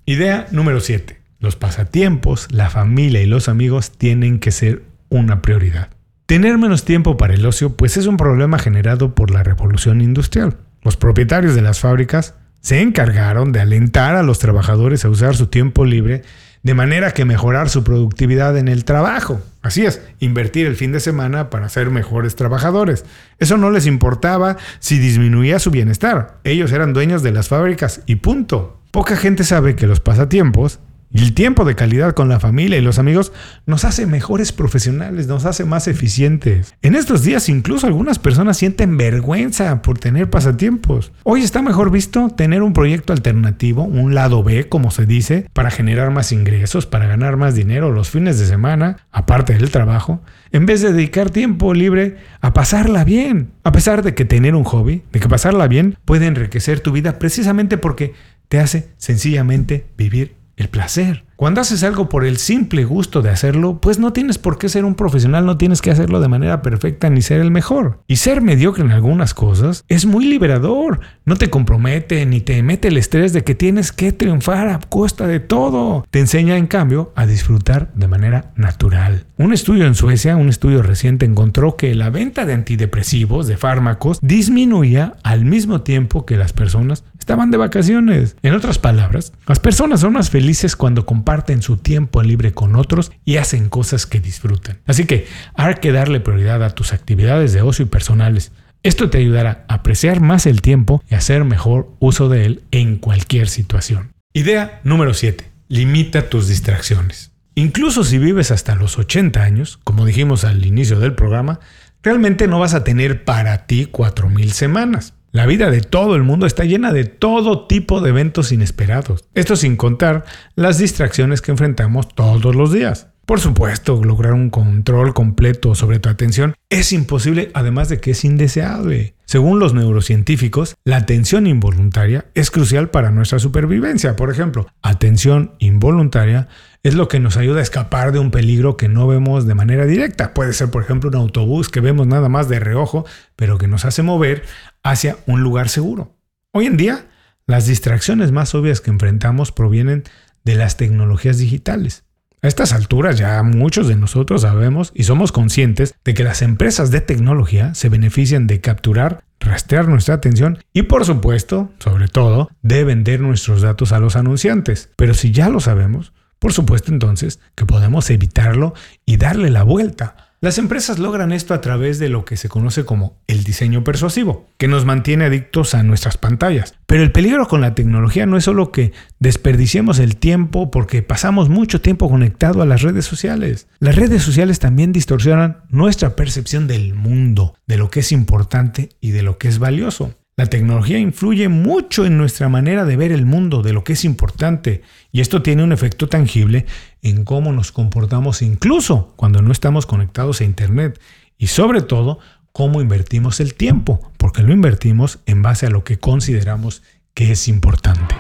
Idea 0.06 0.46
número 0.50 0.80
7 0.80 1.24
los 1.44 1.56
pasatiempos, 1.56 2.48
la 2.50 2.70
familia 2.70 3.20
y 3.20 3.26
los 3.26 3.48
amigos 3.48 3.92
tienen 3.92 4.38
que 4.38 4.50
ser 4.50 4.82
una 5.10 5.42
prioridad. 5.42 5.90
Tener 6.26 6.56
menos 6.56 6.86
tiempo 6.86 7.18
para 7.18 7.34
el 7.34 7.44
ocio 7.44 7.76
pues 7.76 7.98
es 7.98 8.06
un 8.06 8.16
problema 8.16 8.58
generado 8.58 9.14
por 9.14 9.30
la 9.30 9.42
revolución 9.42 10.00
industrial. 10.00 10.56
Los 10.82 10.96
propietarios 10.96 11.54
de 11.54 11.60
las 11.60 11.80
fábricas 11.80 12.34
se 12.62 12.80
encargaron 12.80 13.52
de 13.52 13.60
alentar 13.60 14.16
a 14.16 14.22
los 14.22 14.38
trabajadores 14.38 15.04
a 15.04 15.10
usar 15.10 15.36
su 15.36 15.48
tiempo 15.48 15.84
libre 15.84 16.22
de 16.62 16.72
manera 16.72 17.10
que 17.10 17.26
mejorar 17.26 17.68
su 17.68 17.84
productividad 17.84 18.56
en 18.56 18.68
el 18.68 18.86
trabajo. 18.86 19.42
Así 19.60 19.84
es, 19.84 20.00
invertir 20.18 20.66
el 20.66 20.76
fin 20.76 20.92
de 20.92 21.00
semana 21.00 21.50
para 21.50 21.68
ser 21.68 21.90
mejores 21.90 22.36
trabajadores. 22.36 23.04
Eso 23.38 23.58
no 23.58 23.70
les 23.70 23.84
importaba 23.84 24.56
si 24.78 24.98
disminuía 24.98 25.58
su 25.58 25.70
bienestar. 25.70 26.38
Ellos 26.42 26.72
eran 26.72 26.94
dueños 26.94 27.22
de 27.22 27.32
las 27.32 27.48
fábricas 27.48 28.00
y 28.06 28.16
punto. 28.16 28.80
Poca 28.94 29.16
gente 29.16 29.42
sabe 29.42 29.74
que 29.74 29.88
los 29.88 29.98
pasatiempos 29.98 30.78
y 31.10 31.20
el 31.20 31.34
tiempo 31.34 31.64
de 31.64 31.74
calidad 31.74 32.12
con 32.14 32.28
la 32.28 32.38
familia 32.38 32.78
y 32.78 32.80
los 32.80 33.00
amigos 33.00 33.32
nos 33.66 33.84
hace 33.84 34.06
mejores 34.06 34.52
profesionales, 34.52 35.26
nos 35.26 35.46
hace 35.46 35.64
más 35.64 35.88
eficientes. 35.88 36.76
En 36.80 36.94
estos 36.94 37.24
días 37.24 37.48
incluso 37.48 37.88
algunas 37.88 38.20
personas 38.20 38.56
sienten 38.56 38.96
vergüenza 38.96 39.82
por 39.82 39.98
tener 39.98 40.30
pasatiempos. 40.30 41.10
Hoy 41.24 41.42
está 41.42 41.60
mejor 41.60 41.90
visto 41.90 42.28
tener 42.30 42.62
un 42.62 42.72
proyecto 42.72 43.12
alternativo, 43.12 43.82
un 43.82 44.14
lado 44.14 44.44
B, 44.44 44.68
como 44.68 44.92
se 44.92 45.06
dice, 45.06 45.50
para 45.52 45.72
generar 45.72 46.12
más 46.12 46.30
ingresos, 46.30 46.86
para 46.86 47.08
ganar 47.08 47.36
más 47.36 47.56
dinero 47.56 47.90
los 47.90 48.10
fines 48.10 48.38
de 48.38 48.46
semana, 48.46 48.98
aparte 49.10 49.54
del 49.54 49.72
trabajo, 49.72 50.20
en 50.52 50.66
vez 50.66 50.82
de 50.82 50.92
dedicar 50.92 51.30
tiempo 51.30 51.74
libre 51.74 52.16
a 52.40 52.52
pasarla 52.52 53.02
bien. 53.02 53.50
A 53.64 53.72
pesar 53.72 54.02
de 54.02 54.14
que 54.14 54.24
tener 54.24 54.54
un 54.54 54.62
hobby, 54.62 55.02
de 55.10 55.18
que 55.18 55.28
pasarla 55.28 55.66
bien, 55.66 55.96
puede 56.04 56.26
enriquecer 56.26 56.78
tu 56.78 56.92
vida 56.92 57.18
precisamente 57.18 57.76
porque 57.76 58.14
te 58.54 58.60
hace 58.60 58.90
sencillamente 58.98 59.84
vivir 59.96 60.36
el 60.56 60.68
placer. 60.68 61.24
Cuando 61.36 61.60
haces 61.60 61.82
algo 61.82 62.08
por 62.08 62.24
el 62.24 62.36
simple 62.36 62.84
gusto 62.84 63.20
de 63.20 63.30
hacerlo, 63.30 63.80
pues 63.80 63.98
no 63.98 64.12
tienes 64.12 64.38
por 64.38 64.56
qué 64.56 64.68
ser 64.68 64.84
un 64.84 64.94
profesional, 64.94 65.44
no 65.46 65.58
tienes 65.58 65.82
que 65.82 65.90
hacerlo 65.90 66.20
de 66.20 66.28
manera 66.28 66.62
perfecta 66.62 67.10
ni 67.10 67.22
ser 67.22 67.40
el 67.40 67.50
mejor. 67.50 68.00
Y 68.06 68.16
ser 68.16 68.40
mediocre 68.40 68.84
en 68.84 68.92
algunas 68.92 69.34
cosas 69.34 69.84
es 69.88 70.06
muy 70.06 70.26
liberador. 70.26 71.00
No 71.24 71.36
te 71.36 71.50
compromete 71.50 72.24
ni 72.26 72.40
te 72.40 72.62
mete 72.62 72.88
el 72.88 72.96
estrés 72.96 73.32
de 73.32 73.42
que 73.42 73.54
tienes 73.54 73.90
que 73.90 74.12
triunfar 74.12 74.68
a 74.68 74.78
costa 74.78 75.26
de 75.26 75.40
todo. 75.40 76.06
Te 76.10 76.20
enseña 76.20 76.56
en 76.56 76.68
cambio 76.68 77.12
a 77.16 77.26
disfrutar 77.26 77.92
de 77.94 78.08
manera 78.08 78.52
natural. 78.54 79.26
Un 79.36 79.52
estudio 79.52 79.86
en 79.86 79.96
Suecia, 79.96 80.36
un 80.36 80.48
estudio 80.48 80.82
reciente, 80.82 81.26
encontró 81.26 81.76
que 81.76 81.94
la 81.96 82.10
venta 82.10 82.46
de 82.46 82.52
antidepresivos, 82.52 83.48
de 83.48 83.56
fármacos, 83.56 84.18
disminuía 84.22 85.16
al 85.24 85.44
mismo 85.44 85.80
tiempo 85.80 86.24
que 86.24 86.36
las 86.36 86.52
personas 86.52 87.02
estaban 87.18 87.50
de 87.50 87.56
vacaciones. 87.56 88.36
En 88.42 88.54
otras 88.54 88.78
palabras, 88.78 89.32
las 89.48 89.58
personas 89.58 90.00
son 90.00 90.12
más 90.12 90.30
felices 90.30 90.76
cuando 90.76 91.06
comparten 91.24 91.62
su 91.62 91.78
tiempo 91.78 92.22
libre 92.22 92.52
con 92.52 92.76
otros 92.76 93.10
y 93.24 93.38
hacen 93.38 93.70
cosas 93.70 94.04
que 94.04 94.20
disfrutan. 94.20 94.80
Así 94.84 95.06
que 95.06 95.26
hay 95.54 95.76
que 95.76 95.90
darle 95.90 96.20
prioridad 96.20 96.62
a 96.62 96.68
tus 96.68 96.92
actividades 96.92 97.54
de 97.54 97.62
ocio 97.62 97.86
y 97.86 97.88
personales. 97.88 98.52
Esto 98.82 99.08
te 99.08 99.16
ayudará 99.16 99.64
a 99.66 99.76
apreciar 99.76 100.20
más 100.20 100.44
el 100.44 100.60
tiempo 100.60 101.02
y 101.08 101.14
hacer 101.14 101.44
mejor 101.44 101.88
uso 101.98 102.28
de 102.28 102.44
él 102.44 102.62
en 102.72 102.98
cualquier 102.98 103.48
situación. 103.48 104.12
Idea 104.34 104.82
número 104.84 105.14
7. 105.14 105.50
Limita 105.68 106.28
tus 106.28 106.46
distracciones. 106.46 107.32
Incluso 107.54 108.04
si 108.04 108.18
vives 108.18 108.50
hasta 108.50 108.74
los 108.74 108.98
80 108.98 109.42
años, 109.42 109.80
como 109.82 110.04
dijimos 110.04 110.44
al 110.44 110.66
inicio 110.66 111.00
del 111.00 111.14
programa, 111.14 111.58
realmente 112.02 112.48
no 112.48 112.58
vas 112.58 112.74
a 112.74 112.84
tener 112.84 113.24
para 113.24 113.66
ti 113.66 113.88
4.000 113.90 114.48
semanas. 114.50 115.14
La 115.34 115.46
vida 115.46 115.68
de 115.72 115.80
todo 115.80 116.14
el 116.14 116.22
mundo 116.22 116.46
está 116.46 116.62
llena 116.62 116.92
de 116.92 117.06
todo 117.06 117.66
tipo 117.66 118.00
de 118.00 118.10
eventos 118.10 118.52
inesperados. 118.52 119.24
Esto 119.34 119.56
sin 119.56 119.74
contar 119.74 120.24
las 120.54 120.78
distracciones 120.78 121.42
que 121.42 121.50
enfrentamos 121.50 122.06
todos 122.06 122.54
los 122.54 122.72
días. 122.72 123.08
Por 123.26 123.40
supuesto, 123.40 124.00
lograr 124.04 124.34
un 124.34 124.48
control 124.50 125.12
completo 125.12 125.74
sobre 125.74 125.98
tu 125.98 126.08
atención 126.08 126.54
es 126.70 126.92
imposible, 126.92 127.50
además 127.52 127.88
de 127.88 127.98
que 127.98 128.12
es 128.12 128.24
indeseable. 128.24 129.14
Según 129.24 129.58
los 129.58 129.74
neurocientíficos, 129.74 130.76
la 130.84 130.98
atención 130.98 131.48
involuntaria 131.48 132.26
es 132.34 132.52
crucial 132.52 132.90
para 132.90 133.10
nuestra 133.10 133.40
supervivencia. 133.40 134.14
Por 134.14 134.30
ejemplo, 134.30 134.68
atención 134.82 135.56
involuntaria 135.58 136.46
es 136.84 136.94
lo 136.94 137.08
que 137.08 137.18
nos 137.18 137.38
ayuda 137.38 137.60
a 137.60 137.62
escapar 137.62 138.12
de 138.12 138.18
un 138.18 138.30
peligro 138.30 138.76
que 138.76 138.88
no 138.88 139.06
vemos 139.08 139.46
de 139.46 139.54
manera 139.54 139.86
directa. 139.86 140.34
Puede 140.34 140.52
ser, 140.52 140.70
por 140.70 140.82
ejemplo, 140.82 141.08
un 141.08 141.16
autobús 141.16 141.70
que 141.70 141.80
vemos 141.80 142.06
nada 142.06 142.28
más 142.28 142.48
de 142.50 142.60
reojo, 142.60 143.06
pero 143.34 143.56
que 143.56 143.66
nos 143.66 143.86
hace 143.86 144.02
mover 144.02 144.44
hacia 144.84 145.16
un 145.26 145.42
lugar 145.42 145.68
seguro. 145.68 146.14
Hoy 146.52 146.66
en 146.66 146.76
día, 146.76 147.06
las 147.46 147.66
distracciones 147.66 148.30
más 148.30 148.54
obvias 148.54 148.80
que 148.80 148.90
enfrentamos 148.90 149.50
provienen 149.50 150.04
de 150.44 150.54
las 150.54 150.76
tecnologías 150.76 151.38
digitales. 151.38 152.04
A 152.42 152.46
estas 152.48 152.74
alturas 152.74 153.16
ya 153.16 153.42
muchos 153.42 153.88
de 153.88 153.96
nosotros 153.96 154.42
sabemos 154.42 154.92
y 154.94 155.04
somos 155.04 155.32
conscientes 155.32 155.94
de 156.04 156.12
que 156.12 156.24
las 156.24 156.42
empresas 156.42 156.90
de 156.90 157.00
tecnología 157.00 157.74
se 157.74 157.88
benefician 157.88 158.46
de 158.46 158.60
capturar, 158.60 159.24
rastrear 159.40 159.88
nuestra 159.88 160.16
atención 160.16 160.58
y 160.74 160.82
por 160.82 161.06
supuesto, 161.06 161.72
sobre 161.78 162.06
todo, 162.06 162.50
de 162.60 162.84
vender 162.84 163.20
nuestros 163.20 163.62
datos 163.62 163.92
a 163.92 163.98
los 163.98 164.14
anunciantes. 164.14 164.90
Pero 164.96 165.14
si 165.14 165.30
ya 165.30 165.48
lo 165.48 165.60
sabemos, 165.60 166.12
por 166.38 166.52
supuesto 166.52 166.92
entonces 166.92 167.40
que 167.54 167.64
podemos 167.64 168.10
evitarlo 168.10 168.74
y 169.06 169.16
darle 169.16 169.48
la 169.48 169.62
vuelta. 169.62 170.33
Las 170.44 170.58
empresas 170.58 170.98
logran 170.98 171.32
esto 171.32 171.54
a 171.54 171.62
través 171.62 171.98
de 171.98 172.10
lo 172.10 172.26
que 172.26 172.36
se 172.36 172.50
conoce 172.50 172.84
como 172.84 173.16
el 173.28 173.44
diseño 173.44 173.82
persuasivo, 173.82 174.46
que 174.58 174.68
nos 174.68 174.84
mantiene 174.84 175.24
adictos 175.24 175.74
a 175.74 175.82
nuestras 175.82 176.18
pantallas. 176.18 176.74
Pero 176.84 177.02
el 177.02 177.12
peligro 177.12 177.48
con 177.48 177.62
la 177.62 177.74
tecnología 177.74 178.26
no 178.26 178.36
es 178.36 178.44
solo 178.44 178.70
que 178.70 178.92
desperdiciemos 179.18 179.98
el 180.00 180.16
tiempo 180.16 180.70
porque 180.70 181.00
pasamos 181.00 181.48
mucho 181.48 181.80
tiempo 181.80 182.10
conectado 182.10 182.60
a 182.60 182.66
las 182.66 182.82
redes 182.82 183.06
sociales. 183.06 183.68
Las 183.78 183.96
redes 183.96 184.22
sociales 184.22 184.58
también 184.58 184.92
distorsionan 184.92 185.62
nuestra 185.70 186.14
percepción 186.14 186.66
del 186.66 186.92
mundo, 186.92 187.54
de 187.66 187.78
lo 187.78 187.88
que 187.88 188.00
es 188.00 188.12
importante 188.12 188.90
y 189.00 189.12
de 189.12 189.22
lo 189.22 189.38
que 189.38 189.48
es 189.48 189.58
valioso. 189.58 190.12
La 190.36 190.46
tecnología 190.46 190.98
influye 190.98 191.48
mucho 191.48 192.04
en 192.04 192.18
nuestra 192.18 192.48
manera 192.48 192.84
de 192.84 192.96
ver 192.96 193.12
el 193.12 193.24
mundo, 193.24 193.62
de 193.62 193.72
lo 193.72 193.84
que 193.84 193.92
es 193.92 194.04
importante, 194.04 194.82
y 195.12 195.20
esto 195.20 195.42
tiene 195.42 195.62
un 195.62 195.70
efecto 195.70 196.08
tangible 196.08 196.66
en 197.04 197.24
cómo 197.24 197.52
nos 197.52 197.70
comportamos 197.70 198.42
incluso 198.42 199.12
cuando 199.16 199.42
no 199.42 199.52
estamos 199.52 199.86
conectados 199.86 200.40
a 200.40 200.44
Internet 200.44 201.00
y 201.38 201.48
sobre 201.48 201.82
todo 201.82 202.18
cómo 202.50 202.80
invertimos 202.80 203.40
el 203.40 203.54
tiempo, 203.54 204.12
porque 204.16 204.42
lo 204.42 204.52
invertimos 204.52 205.20
en 205.26 205.42
base 205.42 205.66
a 205.66 205.70
lo 205.70 205.84
que 205.84 205.98
consideramos 205.98 206.82
que 207.12 207.30
es 207.30 207.46
importante. 207.46 208.16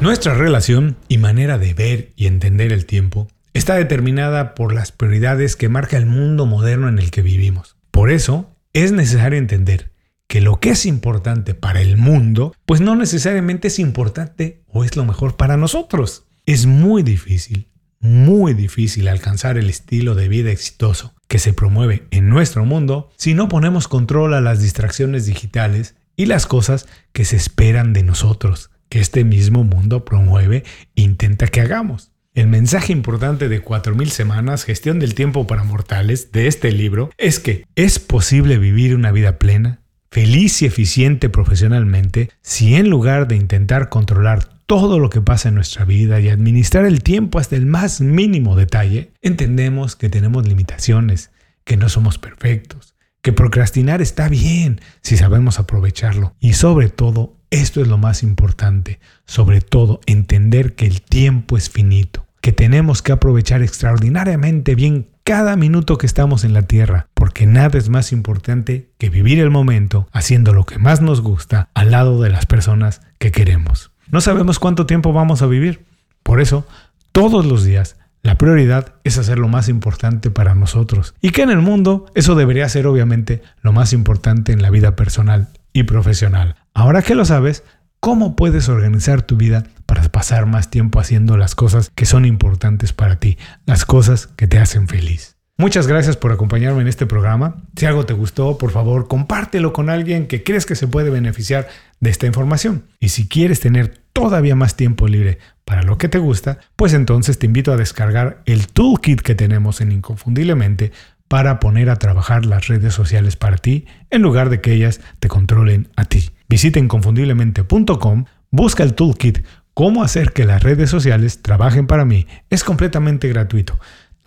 Nuestra 0.00 0.34
relación 0.34 0.96
y 1.08 1.18
manera 1.18 1.58
de 1.58 1.74
ver 1.74 2.12
y 2.16 2.26
entender 2.26 2.72
el 2.72 2.86
tiempo 2.86 3.28
está 3.52 3.74
determinada 3.74 4.54
por 4.54 4.72
las 4.72 4.92
prioridades 4.92 5.56
que 5.56 5.68
marca 5.68 5.96
el 5.96 6.06
mundo 6.06 6.46
moderno 6.46 6.88
en 6.88 6.98
el 6.98 7.10
que 7.10 7.20
vivimos. 7.20 7.76
Por 7.90 8.10
eso, 8.10 8.54
es 8.72 8.92
necesario 8.92 9.38
entender 9.38 9.90
que 10.28 10.40
lo 10.40 10.60
que 10.60 10.70
es 10.70 10.86
importante 10.86 11.54
para 11.54 11.80
el 11.80 11.96
mundo, 11.96 12.54
pues 12.64 12.80
no 12.80 12.94
necesariamente 12.94 13.66
es 13.66 13.80
importante 13.80 14.62
o 14.68 14.84
es 14.84 14.94
lo 14.94 15.04
mejor 15.04 15.36
para 15.36 15.56
nosotros. 15.56 16.29
Es 16.46 16.66
muy 16.66 17.02
difícil, 17.02 17.68
muy 18.00 18.54
difícil 18.54 19.08
alcanzar 19.08 19.58
el 19.58 19.68
estilo 19.68 20.14
de 20.14 20.28
vida 20.28 20.50
exitoso 20.50 21.14
que 21.28 21.38
se 21.38 21.52
promueve 21.52 22.06
en 22.10 22.28
nuestro 22.28 22.64
mundo 22.64 23.10
si 23.16 23.34
no 23.34 23.48
ponemos 23.48 23.88
control 23.88 24.34
a 24.34 24.40
las 24.40 24.60
distracciones 24.60 25.26
digitales 25.26 25.94
y 26.16 26.26
las 26.26 26.46
cosas 26.46 26.88
que 27.12 27.24
se 27.24 27.36
esperan 27.36 27.92
de 27.92 28.02
nosotros 28.02 28.70
que 28.90 29.00
este 29.00 29.24
mismo 29.24 29.64
mundo 29.64 30.04
promueve 30.04 30.64
e 30.96 31.02
intenta 31.02 31.46
que 31.46 31.60
hagamos. 31.60 32.10
El 32.34 32.48
mensaje 32.48 32.92
importante 32.92 33.48
de 33.48 33.64
4.000 33.64 34.06
semanas, 34.08 34.64
gestión 34.64 34.98
del 34.98 35.14
tiempo 35.14 35.46
para 35.46 35.64
mortales, 35.64 36.32
de 36.32 36.46
este 36.46 36.72
libro, 36.72 37.10
es 37.16 37.40
que 37.40 37.64
es 37.76 37.98
posible 37.98 38.58
vivir 38.58 38.94
una 38.94 39.12
vida 39.12 39.38
plena, 39.38 39.80
feliz 40.10 40.62
y 40.62 40.66
eficiente 40.66 41.28
profesionalmente 41.28 42.30
si 42.42 42.74
en 42.74 42.90
lugar 42.90 43.28
de 43.28 43.36
intentar 43.36 43.88
controlar 43.88 44.59
todo 44.70 45.00
lo 45.00 45.10
que 45.10 45.20
pasa 45.20 45.48
en 45.48 45.56
nuestra 45.56 45.84
vida 45.84 46.20
y 46.20 46.28
administrar 46.28 46.84
el 46.84 47.02
tiempo 47.02 47.40
hasta 47.40 47.56
el 47.56 47.66
más 47.66 48.00
mínimo 48.00 48.54
detalle, 48.54 49.10
entendemos 49.20 49.96
que 49.96 50.08
tenemos 50.08 50.46
limitaciones, 50.46 51.32
que 51.64 51.76
no 51.76 51.88
somos 51.88 52.18
perfectos, 52.18 52.94
que 53.20 53.32
procrastinar 53.32 54.00
está 54.00 54.28
bien 54.28 54.80
si 55.02 55.16
sabemos 55.16 55.58
aprovecharlo 55.58 56.36
y 56.38 56.52
sobre 56.52 56.88
todo 56.88 57.34
esto 57.50 57.82
es 57.82 57.88
lo 57.88 57.98
más 57.98 58.22
importante, 58.22 59.00
sobre 59.24 59.60
todo 59.60 59.98
entender 60.06 60.76
que 60.76 60.86
el 60.86 61.02
tiempo 61.02 61.56
es 61.56 61.68
finito, 61.68 62.28
que 62.40 62.52
tenemos 62.52 63.02
que 63.02 63.10
aprovechar 63.10 63.62
extraordinariamente 63.62 64.76
bien 64.76 65.08
cada 65.24 65.56
minuto 65.56 65.98
que 65.98 66.06
estamos 66.06 66.44
en 66.44 66.52
la 66.52 66.62
Tierra, 66.62 67.08
porque 67.14 67.44
nada 67.44 67.76
es 67.76 67.88
más 67.88 68.12
importante 68.12 68.92
que 68.98 69.10
vivir 69.10 69.40
el 69.40 69.50
momento 69.50 70.06
haciendo 70.12 70.52
lo 70.52 70.64
que 70.64 70.78
más 70.78 71.00
nos 71.00 71.22
gusta 71.22 71.70
al 71.74 71.90
lado 71.90 72.22
de 72.22 72.30
las 72.30 72.46
personas 72.46 73.00
que 73.18 73.32
queremos. 73.32 73.89
No 74.10 74.20
sabemos 74.20 74.58
cuánto 74.58 74.86
tiempo 74.86 75.12
vamos 75.12 75.42
a 75.42 75.46
vivir, 75.46 75.84
por 76.22 76.40
eso 76.40 76.66
todos 77.12 77.44
los 77.44 77.64
días 77.64 77.96
la 78.22 78.36
prioridad 78.36 78.94
es 79.04 79.18
hacer 79.18 79.38
lo 79.38 79.48
más 79.48 79.68
importante 79.68 80.30
para 80.30 80.54
nosotros 80.54 81.14
y 81.20 81.30
que 81.30 81.42
en 81.42 81.50
el 81.50 81.60
mundo 81.60 82.06
eso 82.14 82.34
debería 82.34 82.68
ser 82.68 82.86
obviamente 82.86 83.42
lo 83.62 83.72
más 83.72 83.92
importante 83.92 84.52
en 84.52 84.62
la 84.62 84.70
vida 84.70 84.94
personal 84.94 85.48
y 85.72 85.84
profesional. 85.84 86.56
Ahora 86.74 87.02
que 87.02 87.14
lo 87.14 87.24
sabes, 87.24 87.64
¿cómo 88.00 88.36
puedes 88.36 88.68
organizar 88.68 89.22
tu 89.22 89.36
vida 89.36 89.64
para 89.86 90.02
pasar 90.10 90.46
más 90.46 90.70
tiempo 90.70 91.00
haciendo 91.00 91.36
las 91.36 91.54
cosas 91.54 91.90
que 91.94 92.04
son 92.04 92.24
importantes 92.24 92.92
para 92.92 93.16
ti, 93.16 93.38
las 93.64 93.84
cosas 93.84 94.26
que 94.26 94.46
te 94.46 94.58
hacen 94.58 94.86
feliz? 94.86 95.29
Muchas 95.60 95.86
gracias 95.86 96.16
por 96.16 96.32
acompañarme 96.32 96.80
en 96.80 96.88
este 96.88 97.04
programa. 97.04 97.56
Si 97.76 97.84
algo 97.84 98.06
te 98.06 98.14
gustó, 98.14 98.56
por 98.56 98.70
favor, 98.70 99.08
compártelo 99.08 99.74
con 99.74 99.90
alguien 99.90 100.26
que 100.26 100.42
crees 100.42 100.64
que 100.64 100.74
se 100.74 100.88
puede 100.88 101.10
beneficiar 101.10 101.68
de 102.00 102.08
esta 102.08 102.26
información. 102.26 102.84
Y 102.98 103.10
si 103.10 103.28
quieres 103.28 103.60
tener 103.60 104.00
todavía 104.14 104.56
más 104.56 104.74
tiempo 104.74 105.06
libre 105.06 105.36
para 105.66 105.82
lo 105.82 105.98
que 105.98 106.08
te 106.08 106.16
gusta, 106.16 106.60
pues 106.76 106.94
entonces 106.94 107.38
te 107.38 107.44
invito 107.44 107.72
a 107.72 107.76
descargar 107.76 108.40
el 108.46 108.68
toolkit 108.68 109.20
que 109.20 109.34
tenemos 109.34 109.82
en 109.82 109.92
Inconfundiblemente 109.92 110.92
para 111.28 111.60
poner 111.60 111.90
a 111.90 111.96
trabajar 111.96 112.46
las 112.46 112.68
redes 112.68 112.94
sociales 112.94 113.36
para 113.36 113.58
ti 113.58 113.84
en 114.08 114.22
lugar 114.22 114.48
de 114.48 114.62
que 114.62 114.72
ellas 114.72 115.02
te 115.18 115.28
controlen 115.28 115.90
a 115.94 116.06
ti. 116.06 116.30
Visita 116.48 116.78
inconfundiblemente.com, 116.78 118.24
busca 118.50 118.82
el 118.82 118.94
toolkit 118.94 119.40
Cómo 119.74 120.02
hacer 120.02 120.32
que 120.32 120.44
las 120.44 120.62
redes 120.62 120.90
sociales 120.90 121.42
trabajen 121.42 121.86
para 121.86 122.04
mí. 122.04 122.26
Es 122.50 122.64
completamente 122.64 123.28
gratuito. 123.28 123.78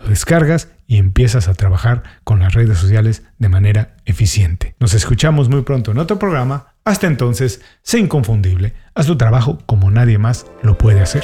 Lo 0.03 0.09
descargas 0.09 0.69
y 0.85 0.97
empiezas 0.97 1.47
a 1.47 1.53
trabajar 1.53 2.03
con 2.23 2.39
las 2.39 2.53
redes 2.53 2.77
sociales 2.77 3.23
de 3.39 3.49
manera 3.49 3.95
eficiente. 4.05 4.75
Nos 4.79 4.93
escuchamos 4.93 5.49
muy 5.49 5.61
pronto 5.61 5.91
en 5.91 5.97
otro 5.97 6.19
programa. 6.19 6.67
Hasta 6.85 7.07
entonces, 7.07 7.61
sé 7.81 7.99
inconfundible. 7.99 8.73
Haz 8.93 9.07
tu 9.07 9.17
trabajo 9.17 9.59
como 9.65 9.89
nadie 9.89 10.17
más 10.17 10.45
lo 10.61 10.77
puede 10.77 11.01
hacer. 11.01 11.23